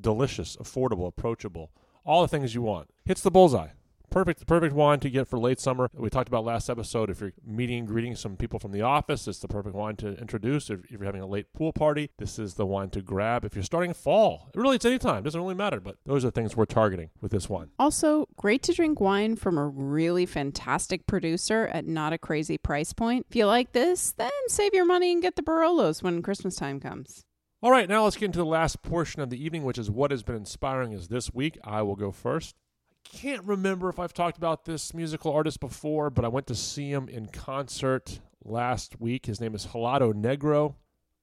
delicious, 0.00 0.56
affordable, 0.56 1.06
approachable, 1.06 1.70
all 2.04 2.22
the 2.22 2.28
things 2.28 2.54
you 2.54 2.62
want. 2.62 2.88
Hits 3.04 3.20
the 3.20 3.30
bullseye. 3.30 3.68
Perfect, 4.12 4.46
perfect 4.46 4.74
wine 4.74 5.00
to 5.00 5.08
get 5.08 5.26
for 5.26 5.38
late 5.38 5.58
summer. 5.58 5.88
We 5.94 6.10
talked 6.10 6.28
about 6.28 6.44
last 6.44 6.68
episode. 6.68 7.08
If 7.08 7.22
you're 7.22 7.32
meeting 7.46 7.86
greeting 7.86 8.14
some 8.14 8.36
people 8.36 8.58
from 8.58 8.70
the 8.70 8.82
office, 8.82 9.26
it's 9.26 9.38
the 9.38 9.48
perfect 9.48 9.74
wine 9.74 9.96
to 9.96 10.18
introduce. 10.18 10.68
If, 10.68 10.84
if 10.84 10.90
you're 10.90 11.04
having 11.04 11.22
a 11.22 11.26
late 11.26 11.50
pool 11.54 11.72
party, 11.72 12.10
this 12.18 12.38
is 12.38 12.54
the 12.54 12.66
wine 12.66 12.90
to 12.90 13.00
grab. 13.00 13.42
If 13.42 13.54
you're 13.54 13.64
starting 13.64 13.94
fall, 13.94 14.50
really, 14.54 14.76
it's 14.76 14.84
any 14.84 14.98
time. 14.98 15.22
Doesn't 15.22 15.40
really 15.40 15.54
matter. 15.54 15.80
But 15.80 15.96
those 16.04 16.26
are 16.26 16.28
the 16.28 16.32
things 16.32 16.54
we're 16.54 16.66
targeting 16.66 17.08
with 17.22 17.32
this 17.32 17.48
wine. 17.48 17.70
Also, 17.78 18.28
great 18.36 18.62
to 18.64 18.74
drink 18.74 19.00
wine 19.00 19.34
from 19.34 19.56
a 19.56 19.66
really 19.66 20.26
fantastic 20.26 21.06
producer 21.06 21.68
at 21.68 21.86
not 21.86 22.12
a 22.12 22.18
crazy 22.18 22.58
price 22.58 22.92
point. 22.92 23.24
If 23.30 23.36
you 23.36 23.46
like 23.46 23.72
this, 23.72 24.12
then 24.12 24.30
save 24.48 24.74
your 24.74 24.84
money 24.84 25.10
and 25.10 25.22
get 25.22 25.36
the 25.36 25.42
Barolos 25.42 26.02
when 26.02 26.20
Christmas 26.20 26.56
time 26.56 26.80
comes. 26.80 27.24
All 27.62 27.70
right, 27.70 27.88
now 27.88 28.04
let's 28.04 28.16
get 28.16 28.26
into 28.26 28.40
the 28.40 28.44
last 28.44 28.82
portion 28.82 29.22
of 29.22 29.30
the 29.30 29.42
evening, 29.42 29.62
which 29.62 29.78
is 29.78 29.90
what 29.90 30.10
has 30.10 30.22
been 30.22 30.34
inspiring 30.34 30.94
us 30.94 31.06
this 31.06 31.32
week. 31.32 31.56
I 31.64 31.80
will 31.80 31.96
go 31.96 32.10
first. 32.10 32.56
Can't 33.04 33.44
remember 33.44 33.88
if 33.88 33.98
I've 33.98 34.14
talked 34.14 34.36
about 34.36 34.64
this 34.64 34.94
musical 34.94 35.32
artist 35.32 35.60
before, 35.60 36.10
but 36.10 36.24
I 36.24 36.28
went 36.28 36.46
to 36.48 36.54
see 36.54 36.90
him 36.90 37.08
in 37.08 37.26
concert 37.26 38.20
last 38.44 39.00
week. 39.00 39.26
His 39.26 39.40
name 39.40 39.54
is 39.54 39.66
Helado 39.66 40.12
Negro. 40.12 40.74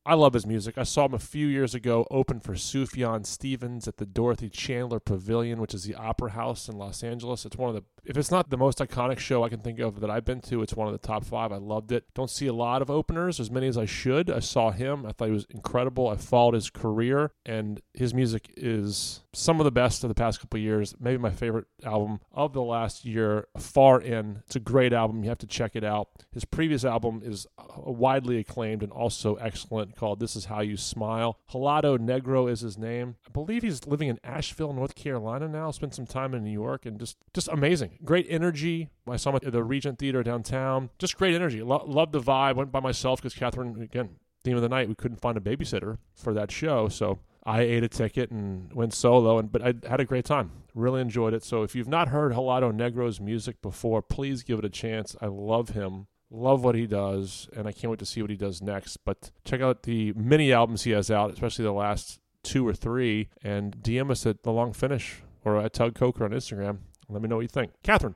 I 0.05 0.13
love 0.13 0.33
his 0.33 0.45
music. 0.45 0.77
I 0.77 0.83
saw 0.83 1.05
him 1.05 1.13
a 1.13 1.19
few 1.19 1.45
years 1.47 1.75
ago 1.75 2.07
open 2.09 2.39
for 2.39 2.53
Sufjan 2.53 3.25
Stevens 3.25 3.87
at 3.87 3.97
the 3.97 4.05
Dorothy 4.05 4.49
Chandler 4.49 4.99
Pavilion, 4.99 5.59
which 5.59 5.73
is 5.73 5.83
the 5.83 5.95
opera 5.95 6.31
house 6.31 6.69
in 6.69 6.77
Los 6.77 7.03
Angeles. 7.03 7.45
It's 7.45 7.57
one 7.57 7.69
of 7.69 7.75
the, 7.75 7.83
if 8.05 8.17
it's 8.17 8.31
not 8.31 8.49
the 8.49 8.57
most 8.57 8.79
iconic 8.79 9.19
show 9.19 9.43
I 9.43 9.49
can 9.49 9.59
think 9.59 9.79
of 9.79 9.99
that 10.01 10.09
I've 10.09 10.25
been 10.25 10.41
to, 10.41 10.61
it's 10.61 10.73
one 10.73 10.87
of 10.87 10.93
the 10.93 11.07
top 11.07 11.23
five. 11.25 11.51
I 11.51 11.57
loved 11.57 11.91
it. 11.91 12.05
Don't 12.13 12.29
see 12.29 12.47
a 12.47 12.53
lot 12.53 12.81
of 12.81 12.89
openers, 12.89 13.39
as 13.39 13.51
many 13.51 13.67
as 13.67 13.77
I 13.77 13.85
should. 13.85 14.29
I 14.29 14.39
saw 14.39 14.71
him. 14.71 15.05
I 15.05 15.11
thought 15.11 15.25
he 15.25 15.33
was 15.33 15.47
incredible. 15.49 16.07
I 16.07 16.15
followed 16.15 16.53
his 16.53 16.69
career, 16.69 17.31
and 17.45 17.81
his 17.93 18.13
music 18.13 18.51
is 18.55 19.23
some 19.33 19.59
of 19.59 19.63
the 19.63 19.71
best 19.71 20.03
of 20.03 20.07
the 20.07 20.15
past 20.15 20.39
couple 20.41 20.59
years. 20.59 20.95
Maybe 20.99 21.17
my 21.17 21.29
favorite 21.29 21.65
album 21.83 22.19
of 22.31 22.53
the 22.53 22.61
last 22.61 23.05
year, 23.05 23.47
Far 23.57 24.01
In. 24.01 24.41
It's 24.45 24.55
a 24.55 24.59
great 24.59 24.93
album. 24.93 25.23
You 25.23 25.29
have 25.29 25.37
to 25.39 25.47
check 25.47 25.75
it 25.75 25.83
out. 25.83 26.09
His 26.31 26.45
previous 26.45 26.83
album 26.83 27.21
is 27.23 27.47
widely 27.77 28.37
acclaimed 28.37 28.83
and 28.83 28.91
also 28.91 29.35
excellent 29.35 29.95
called 29.95 30.19
This 30.19 30.35
Is 30.35 30.45
How 30.45 30.61
You 30.61 30.77
Smile. 30.77 31.39
Helado 31.51 31.97
Negro 31.97 32.49
is 32.49 32.61
his 32.61 32.77
name. 32.77 33.15
I 33.27 33.31
believe 33.31 33.63
he's 33.63 33.85
living 33.85 34.07
in 34.07 34.19
Asheville, 34.23 34.73
North 34.73 34.95
Carolina 34.95 35.47
now. 35.47 35.71
Spent 35.71 35.93
some 35.95 36.05
time 36.05 36.33
in 36.33 36.43
New 36.43 36.51
York 36.51 36.85
and 36.85 36.99
just 36.99 37.17
just 37.33 37.47
amazing. 37.47 37.88
Great 38.03 38.27
energy. 38.29 38.89
I 39.07 39.17
saw 39.17 39.31
him 39.31 39.39
at 39.43 39.51
the 39.51 39.63
Regent 39.63 39.99
Theater 39.99 40.23
downtown. 40.23 40.89
Just 40.99 41.17
great 41.17 41.35
energy. 41.35 41.61
Lo- 41.61 41.83
loved 41.85 42.11
the 42.11 42.21
vibe. 42.21 42.55
Went 42.55 42.71
by 42.71 42.79
myself 42.79 43.21
because 43.21 43.33
Kathryn, 43.33 43.81
again, 43.81 44.17
theme 44.43 44.55
of 44.55 44.61
the 44.61 44.69
night, 44.69 44.87
we 44.87 44.95
couldn't 44.95 45.21
find 45.21 45.37
a 45.37 45.41
babysitter 45.41 45.97
for 46.15 46.33
that 46.33 46.51
show. 46.51 46.87
So 46.89 47.19
I 47.43 47.61
ate 47.61 47.83
a 47.83 47.87
ticket 47.89 48.31
and 48.31 48.71
went 48.73 48.93
solo, 48.93 49.37
and 49.39 49.51
but 49.51 49.61
I 49.61 49.73
had 49.87 49.99
a 49.99 50.05
great 50.05 50.25
time. 50.25 50.51
Really 50.75 51.01
enjoyed 51.01 51.33
it. 51.33 51.43
So 51.43 51.63
if 51.63 51.75
you've 51.75 51.87
not 51.87 52.09
heard 52.09 52.33
Helado 52.33 52.73
Negro's 52.73 53.19
music 53.19 53.61
before, 53.61 54.01
please 54.01 54.43
give 54.43 54.59
it 54.59 54.65
a 54.65 54.69
chance. 54.69 55.15
I 55.21 55.27
love 55.27 55.69
him. 55.69 56.07
Love 56.31 56.63
what 56.63 56.75
he 56.75 56.85
does, 56.85 57.49
and 57.55 57.67
I 57.67 57.71
can't 57.71 57.89
wait 57.89 57.99
to 57.99 58.05
see 58.05 58.21
what 58.21 58.29
he 58.29 58.35
does 58.35 58.61
next. 58.61 58.97
But 58.97 59.31
check 59.45 59.61
out 59.61 59.83
the 59.83 60.13
mini 60.13 60.53
albums 60.53 60.83
he 60.83 60.91
has 60.91 61.09
out, 61.09 61.31
especially 61.33 61.65
the 61.65 61.71
last 61.71 62.19
two 62.43 62.67
or 62.67 62.73
three, 62.73 63.29
and 63.43 63.77
DM 63.77 64.11
us 64.11 64.27
at 64.27 64.43
the 64.43 64.51
Long 64.51 64.71
Finish 64.71 65.23
or 65.43 65.57
at 65.57 65.73
Tug 65.73 65.95
Coker 65.95 66.25
on 66.25 66.31
Instagram. 66.31 66.79
Let 67.09 67.21
me 67.21 67.27
know 67.27 67.37
what 67.37 67.41
you 67.41 67.47
think. 67.47 67.71
Kathryn, 67.83 68.15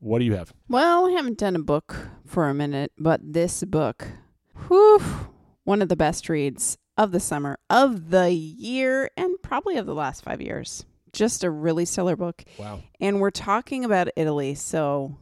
what 0.00 0.18
do 0.18 0.24
you 0.24 0.34
have? 0.34 0.52
Well, 0.68 1.06
I 1.06 1.12
haven't 1.12 1.38
done 1.38 1.54
a 1.54 1.60
book 1.60 1.96
for 2.26 2.48
a 2.48 2.54
minute, 2.54 2.92
but 2.98 3.20
this 3.22 3.62
book, 3.62 4.08
whew, 4.66 5.00
one 5.64 5.80
of 5.80 5.88
the 5.88 5.96
best 5.96 6.28
reads 6.28 6.76
of 6.98 7.12
the 7.12 7.20
summer, 7.20 7.58
of 7.70 8.10
the 8.10 8.30
year, 8.32 9.10
and 9.16 9.40
probably 9.42 9.76
of 9.76 9.86
the 9.86 9.94
last 9.94 10.24
five 10.24 10.42
years. 10.42 10.84
Just 11.12 11.44
a 11.44 11.50
really 11.50 11.84
stellar 11.84 12.16
book. 12.16 12.42
Wow. 12.58 12.80
And 13.00 13.20
we're 13.20 13.30
talking 13.30 13.84
about 13.84 14.08
Italy, 14.16 14.54
so 14.54 15.16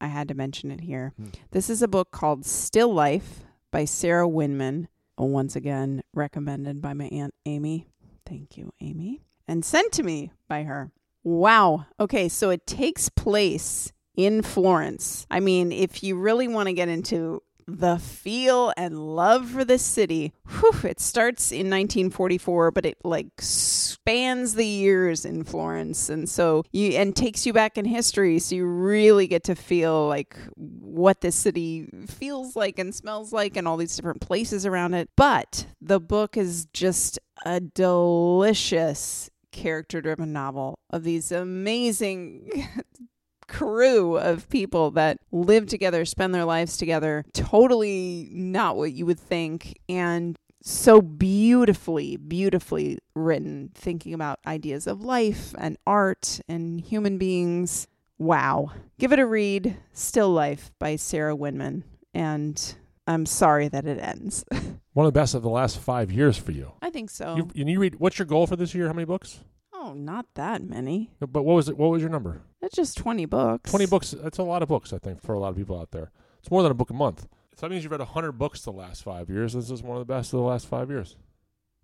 I 0.00 0.08
had 0.08 0.28
to 0.28 0.34
mention 0.34 0.70
it 0.70 0.80
here. 0.80 1.14
Hmm. 1.16 1.28
This 1.52 1.70
is 1.70 1.80
a 1.80 1.88
book 1.88 2.10
called 2.10 2.44
Still 2.44 2.92
Life 2.92 3.44
by 3.70 3.84
Sarah 3.84 4.28
Winman. 4.28 4.88
Once 5.16 5.56
again, 5.56 6.02
recommended 6.14 6.80
by 6.80 6.92
my 6.92 7.06
Aunt 7.06 7.34
Amy. 7.46 7.88
Thank 8.26 8.56
you, 8.56 8.72
Amy. 8.80 9.22
And 9.48 9.64
sent 9.64 9.92
to 9.92 10.02
me 10.02 10.32
by 10.48 10.64
her. 10.64 10.92
Wow. 11.28 11.84
Okay, 12.00 12.30
so 12.30 12.48
it 12.48 12.66
takes 12.66 13.10
place 13.10 13.92
in 14.16 14.40
Florence. 14.40 15.26
I 15.30 15.40
mean, 15.40 15.72
if 15.72 16.02
you 16.02 16.16
really 16.16 16.48
want 16.48 16.68
to 16.68 16.72
get 16.72 16.88
into 16.88 17.42
the 17.66 17.98
feel 17.98 18.72
and 18.78 19.14
love 19.14 19.50
for 19.50 19.62
this 19.62 19.84
city, 19.84 20.32
whew, 20.48 20.88
it 20.88 20.98
starts 20.98 21.52
in 21.52 21.68
1944, 21.68 22.70
but 22.70 22.86
it 22.86 22.96
like 23.04 23.26
spans 23.40 24.54
the 24.54 24.64
years 24.64 25.26
in 25.26 25.44
Florence, 25.44 26.08
and 26.08 26.30
so 26.30 26.64
you 26.72 26.92
and 26.92 27.14
takes 27.14 27.44
you 27.44 27.52
back 27.52 27.76
in 27.76 27.84
history, 27.84 28.38
so 28.38 28.54
you 28.54 28.64
really 28.64 29.26
get 29.26 29.44
to 29.44 29.54
feel 29.54 30.08
like 30.08 30.34
what 30.56 31.20
this 31.20 31.36
city 31.36 31.90
feels 32.06 32.56
like 32.56 32.78
and 32.78 32.94
smells 32.94 33.34
like, 33.34 33.54
and 33.54 33.68
all 33.68 33.76
these 33.76 33.94
different 33.94 34.22
places 34.22 34.64
around 34.64 34.94
it. 34.94 35.10
But 35.14 35.66
the 35.78 36.00
book 36.00 36.38
is 36.38 36.66
just 36.72 37.18
a 37.44 37.60
delicious 37.60 39.28
character 39.52 40.00
driven 40.00 40.32
novel 40.32 40.78
of 40.90 41.04
these 41.04 41.32
amazing 41.32 42.68
crew 43.48 44.16
of 44.16 44.48
people 44.48 44.90
that 44.92 45.18
live 45.32 45.66
together, 45.66 46.04
spend 46.04 46.34
their 46.34 46.44
lives 46.44 46.76
together, 46.76 47.24
totally 47.32 48.28
not 48.32 48.76
what 48.76 48.92
you 48.92 49.06
would 49.06 49.18
think, 49.18 49.78
and 49.88 50.38
so 50.62 51.00
beautifully, 51.00 52.16
beautifully 52.16 52.98
written, 53.14 53.70
thinking 53.74 54.12
about 54.12 54.38
ideas 54.46 54.86
of 54.86 55.02
life 55.02 55.54
and 55.58 55.78
art 55.86 56.40
and 56.48 56.80
human 56.80 57.18
beings. 57.18 57.86
Wow. 58.18 58.72
Give 58.98 59.12
it 59.12 59.18
a 59.18 59.26
read. 59.26 59.76
Still 59.92 60.30
Life 60.30 60.70
by 60.78 60.96
Sarah 60.96 61.36
Winman. 61.36 61.84
And 62.12 62.76
I'm 63.08 63.26
sorry 63.26 63.66
that 63.68 63.86
it 63.86 63.98
ends. 63.98 64.44
One 64.92 65.06
of 65.06 65.12
the 65.12 65.18
best 65.18 65.34
of 65.34 65.42
the 65.42 65.48
last 65.48 65.78
five 65.78 66.12
years 66.12 66.36
for 66.38 66.52
you. 66.52 66.72
I 66.82 66.90
think 66.90 67.10
so. 67.10 67.36
You, 67.36 67.50
and 67.56 67.68
you 67.70 67.80
read. 67.80 67.96
What's 67.96 68.18
your 68.18 68.26
goal 68.26 68.46
for 68.46 68.54
this 68.56 68.74
year? 68.74 68.86
How 68.86 68.92
many 68.92 69.06
books? 69.06 69.40
oh, 69.72 69.94
not 69.94 70.26
that 70.34 70.62
many. 70.62 71.08
But 71.20 71.44
what 71.44 71.54
was 71.54 71.68
it? 71.68 71.78
What 71.78 71.90
was 71.90 72.02
your 72.02 72.10
number? 72.10 72.42
It's 72.60 72.74
just 72.74 72.98
20 72.98 73.24
books. 73.26 73.70
Twenty 73.70 73.86
books. 73.86 74.10
That's 74.10 74.38
a 74.38 74.42
lot 74.42 74.62
of 74.62 74.68
books, 74.68 74.92
I 74.92 74.98
think, 74.98 75.22
for 75.22 75.34
a 75.34 75.38
lot 75.38 75.50
of 75.50 75.56
people 75.56 75.80
out 75.80 75.92
there. 75.92 76.10
It's 76.40 76.50
more 76.50 76.62
than 76.62 76.72
a 76.72 76.74
book 76.74 76.90
a 76.90 76.94
month. 76.94 77.26
So 77.56 77.66
that 77.66 77.70
means 77.70 77.82
you've 77.84 77.92
read 77.92 78.00
hundred 78.00 78.32
books 78.32 78.62
the 78.62 78.72
last 78.72 79.02
five 79.04 79.30
years. 79.30 79.52
This 79.54 79.70
is 79.70 79.82
one 79.82 79.96
of 79.96 80.00
the 80.06 80.12
best 80.12 80.32
of 80.32 80.38
the 80.40 80.44
last 80.46 80.66
five 80.66 80.90
years. 80.90 81.16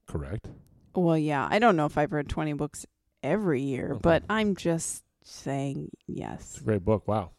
Correct. 0.06 0.48
Well, 0.94 1.16
yeah. 1.18 1.48
I 1.50 1.58
don't 1.58 1.76
know 1.76 1.86
if 1.86 1.96
I've 1.98 2.12
read 2.12 2.28
20 2.28 2.52
books 2.52 2.84
every 3.22 3.62
year, 3.62 3.90
Okay. 3.92 4.00
but 4.02 4.22
I'm 4.28 4.54
just 4.54 5.02
saying 5.22 5.90
yes. 6.06 6.50
It's 6.52 6.60
a 6.60 6.64
great 6.64 6.84
book. 6.84 7.08
Wow. 7.08 7.30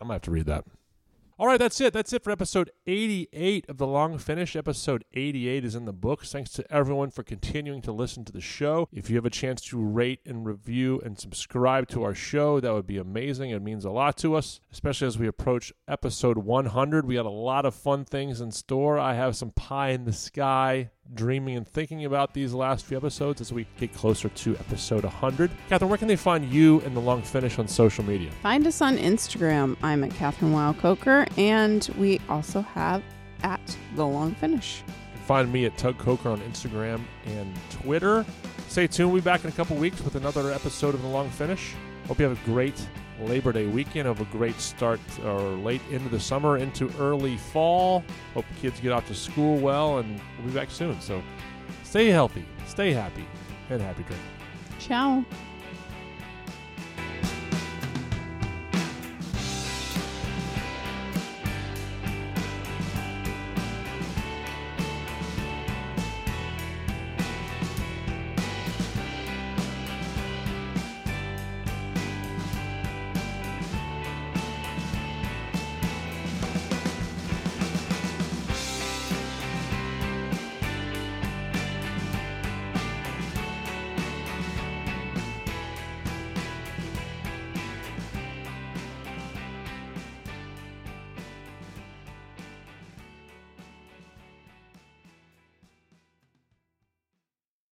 I'm 0.00 0.06
gonna 0.06 0.14
have 0.14 0.22
to 0.22 0.30
read 0.30 0.46
that. 0.46 0.64
All 1.38 1.46
right, 1.46 1.58
that's 1.58 1.82
it. 1.82 1.92
That's 1.92 2.14
it 2.14 2.24
for 2.24 2.30
episode 2.30 2.70
88 2.86 3.68
of 3.68 3.76
The 3.76 3.86
Long 3.86 4.16
Finish. 4.16 4.56
Episode 4.56 5.04
88 5.12 5.66
is 5.66 5.74
in 5.74 5.84
the 5.84 5.92
books. 5.92 6.32
Thanks 6.32 6.50
to 6.52 6.64
everyone 6.72 7.10
for 7.10 7.22
continuing 7.22 7.82
to 7.82 7.92
listen 7.92 8.24
to 8.24 8.32
the 8.32 8.40
show. 8.40 8.88
If 8.90 9.10
you 9.10 9.16
have 9.16 9.26
a 9.26 9.30
chance 9.30 9.60
to 9.66 9.78
rate 9.78 10.20
and 10.24 10.46
review 10.46 10.98
and 11.04 11.18
subscribe 11.18 11.88
to 11.88 12.04
our 12.04 12.14
show, 12.14 12.58
that 12.60 12.72
would 12.72 12.86
be 12.86 12.96
amazing. 12.96 13.50
It 13.50 13.60
means 13.60 13.84
a 13.84 13.90
lot 13.90 14.16
to 14.18 14.34
us, 14.34 14.60
especially 14.72 15.08
as 15.08 15.18
we 15.18 15.26
approach 15.26 15.74
episode 15.86 16.38
100. 16.38 17.06
We 17.06 17.16
got 17.16 17.26
a 17.26 17.30
lot 17.30 17.66
of 17.66 17.74
fun 17.74 18.06
things 18.06 18.40
in 18.40 18.50
store. 18.50 18.98
I 18.98 19.12
have 19.12 19.36
some 19.36 19.50
pie 19.50 19.90
in 19.90 20.06
the 20.06 20.14
sky 20.14 20.88
dreaming 21.14 21.56
and 21.56 21.66
thinking 21.66 22.04
about 22.04 22.34
these 22.34 22.52
last 22.52 22.84
few 22.84 22.96
episodes 22.96 23.40
as 23.40 23.52
we 23.52 23.66
get 23.78 23.94
closer 23.94 24.28
to 24.28 24.56
episode 24.56 25.04
100. 25.04 25.50
Kathryn, 25.70 25.88
where 25.88 25.98
can 25.98 26.08
they 26.08 26.16
find 26.16 26.52
you 26.52 26.80
and 26.82 26.96
The 26.96 27.00
Long 27.00 27.22
Finish 27.22 27.58
on 27.58 27.68
social 27.68 28.04
media? 28.04 28.30
Find 28.42 28.66
us 28.66 28.80
on 28.80 28.96
Instagram. 28.96 29.76
I'm 29.82 30.04
at 30.04 30.10
Kathryn 30.10 30.52
Weil 30.52 30.74
Coker, 30.74 31.26
and 31.36 31.88
we 31.98 32.20
also 32.28 32.60
have 32.60 33.02
at 33.42 33.76
The 33.94 34.04
Long 34.04 34.34
Finish. 34.34 34.82
You 34.86 35.18
can 35.18 35.22
find 35.22 35.52
me 35.52 35.64
at 35.66 35.76
Tug 35.78 35.98
Coker 35.98 36.28
on 36.30 36.40
Instagram 36.40 37.00
and 37.26 37.54
Twitter. 37.70 38.24
Stay 38.68 38.86
tuned. 38.86 39.12
We'll 39.12 39.22
be 39.22 39.24
back 39.24 39.44
in 39.44 39.50
a 39.50 39.52
couple 39.52 39.76
weeks 39.76 40.02
with 40.02 40.16
another 40.16 40.52
episode 40.52 40.94
of 40.94 41.02
The 41.02 41.08
Long 41.08 41.30
Finish. 41.30 41.74
Hope 42.08 42.18
you 42.18 42.26
have 42.26 42.40
a 42.40 42.44
great 42.44 42.86
Labor 43.20 43.52
Day 43.52 43.66
weekend. 43.66 44.08
of 44.08 44.20
a 44.20 44.24
great 44.26 44.60
start 44.60 45.00
or 45.24 45.40
late 45.40 45.82
into 45.90 46.08
the 46.08 46.20
summer, 46.20 46.58
into 46.58 46.90
early 46.98 47.36
fall. 47.36 48.04
Hope 48.34 48.44
kids 48.60 48.80
get 48.80 48.92
off 48.92 49.06
to 49.08 49.14
school 49.14 49.58
well, 49.58 49.98
and 49.98 50.20
we'll 50.38 50.48
be 50.48 50.54
back 50.54 50.70
soon. 50.70 51.00
So 51.00 51.22
stay 51.84 52.08
healthy, 52.08 52.44
stay 52.66 52.92
happy, 52.92 53.26
and 53.70 53.80
happy 53.80 54.02
drinking. 54.02 54.28
Ciao. 54.78 55.24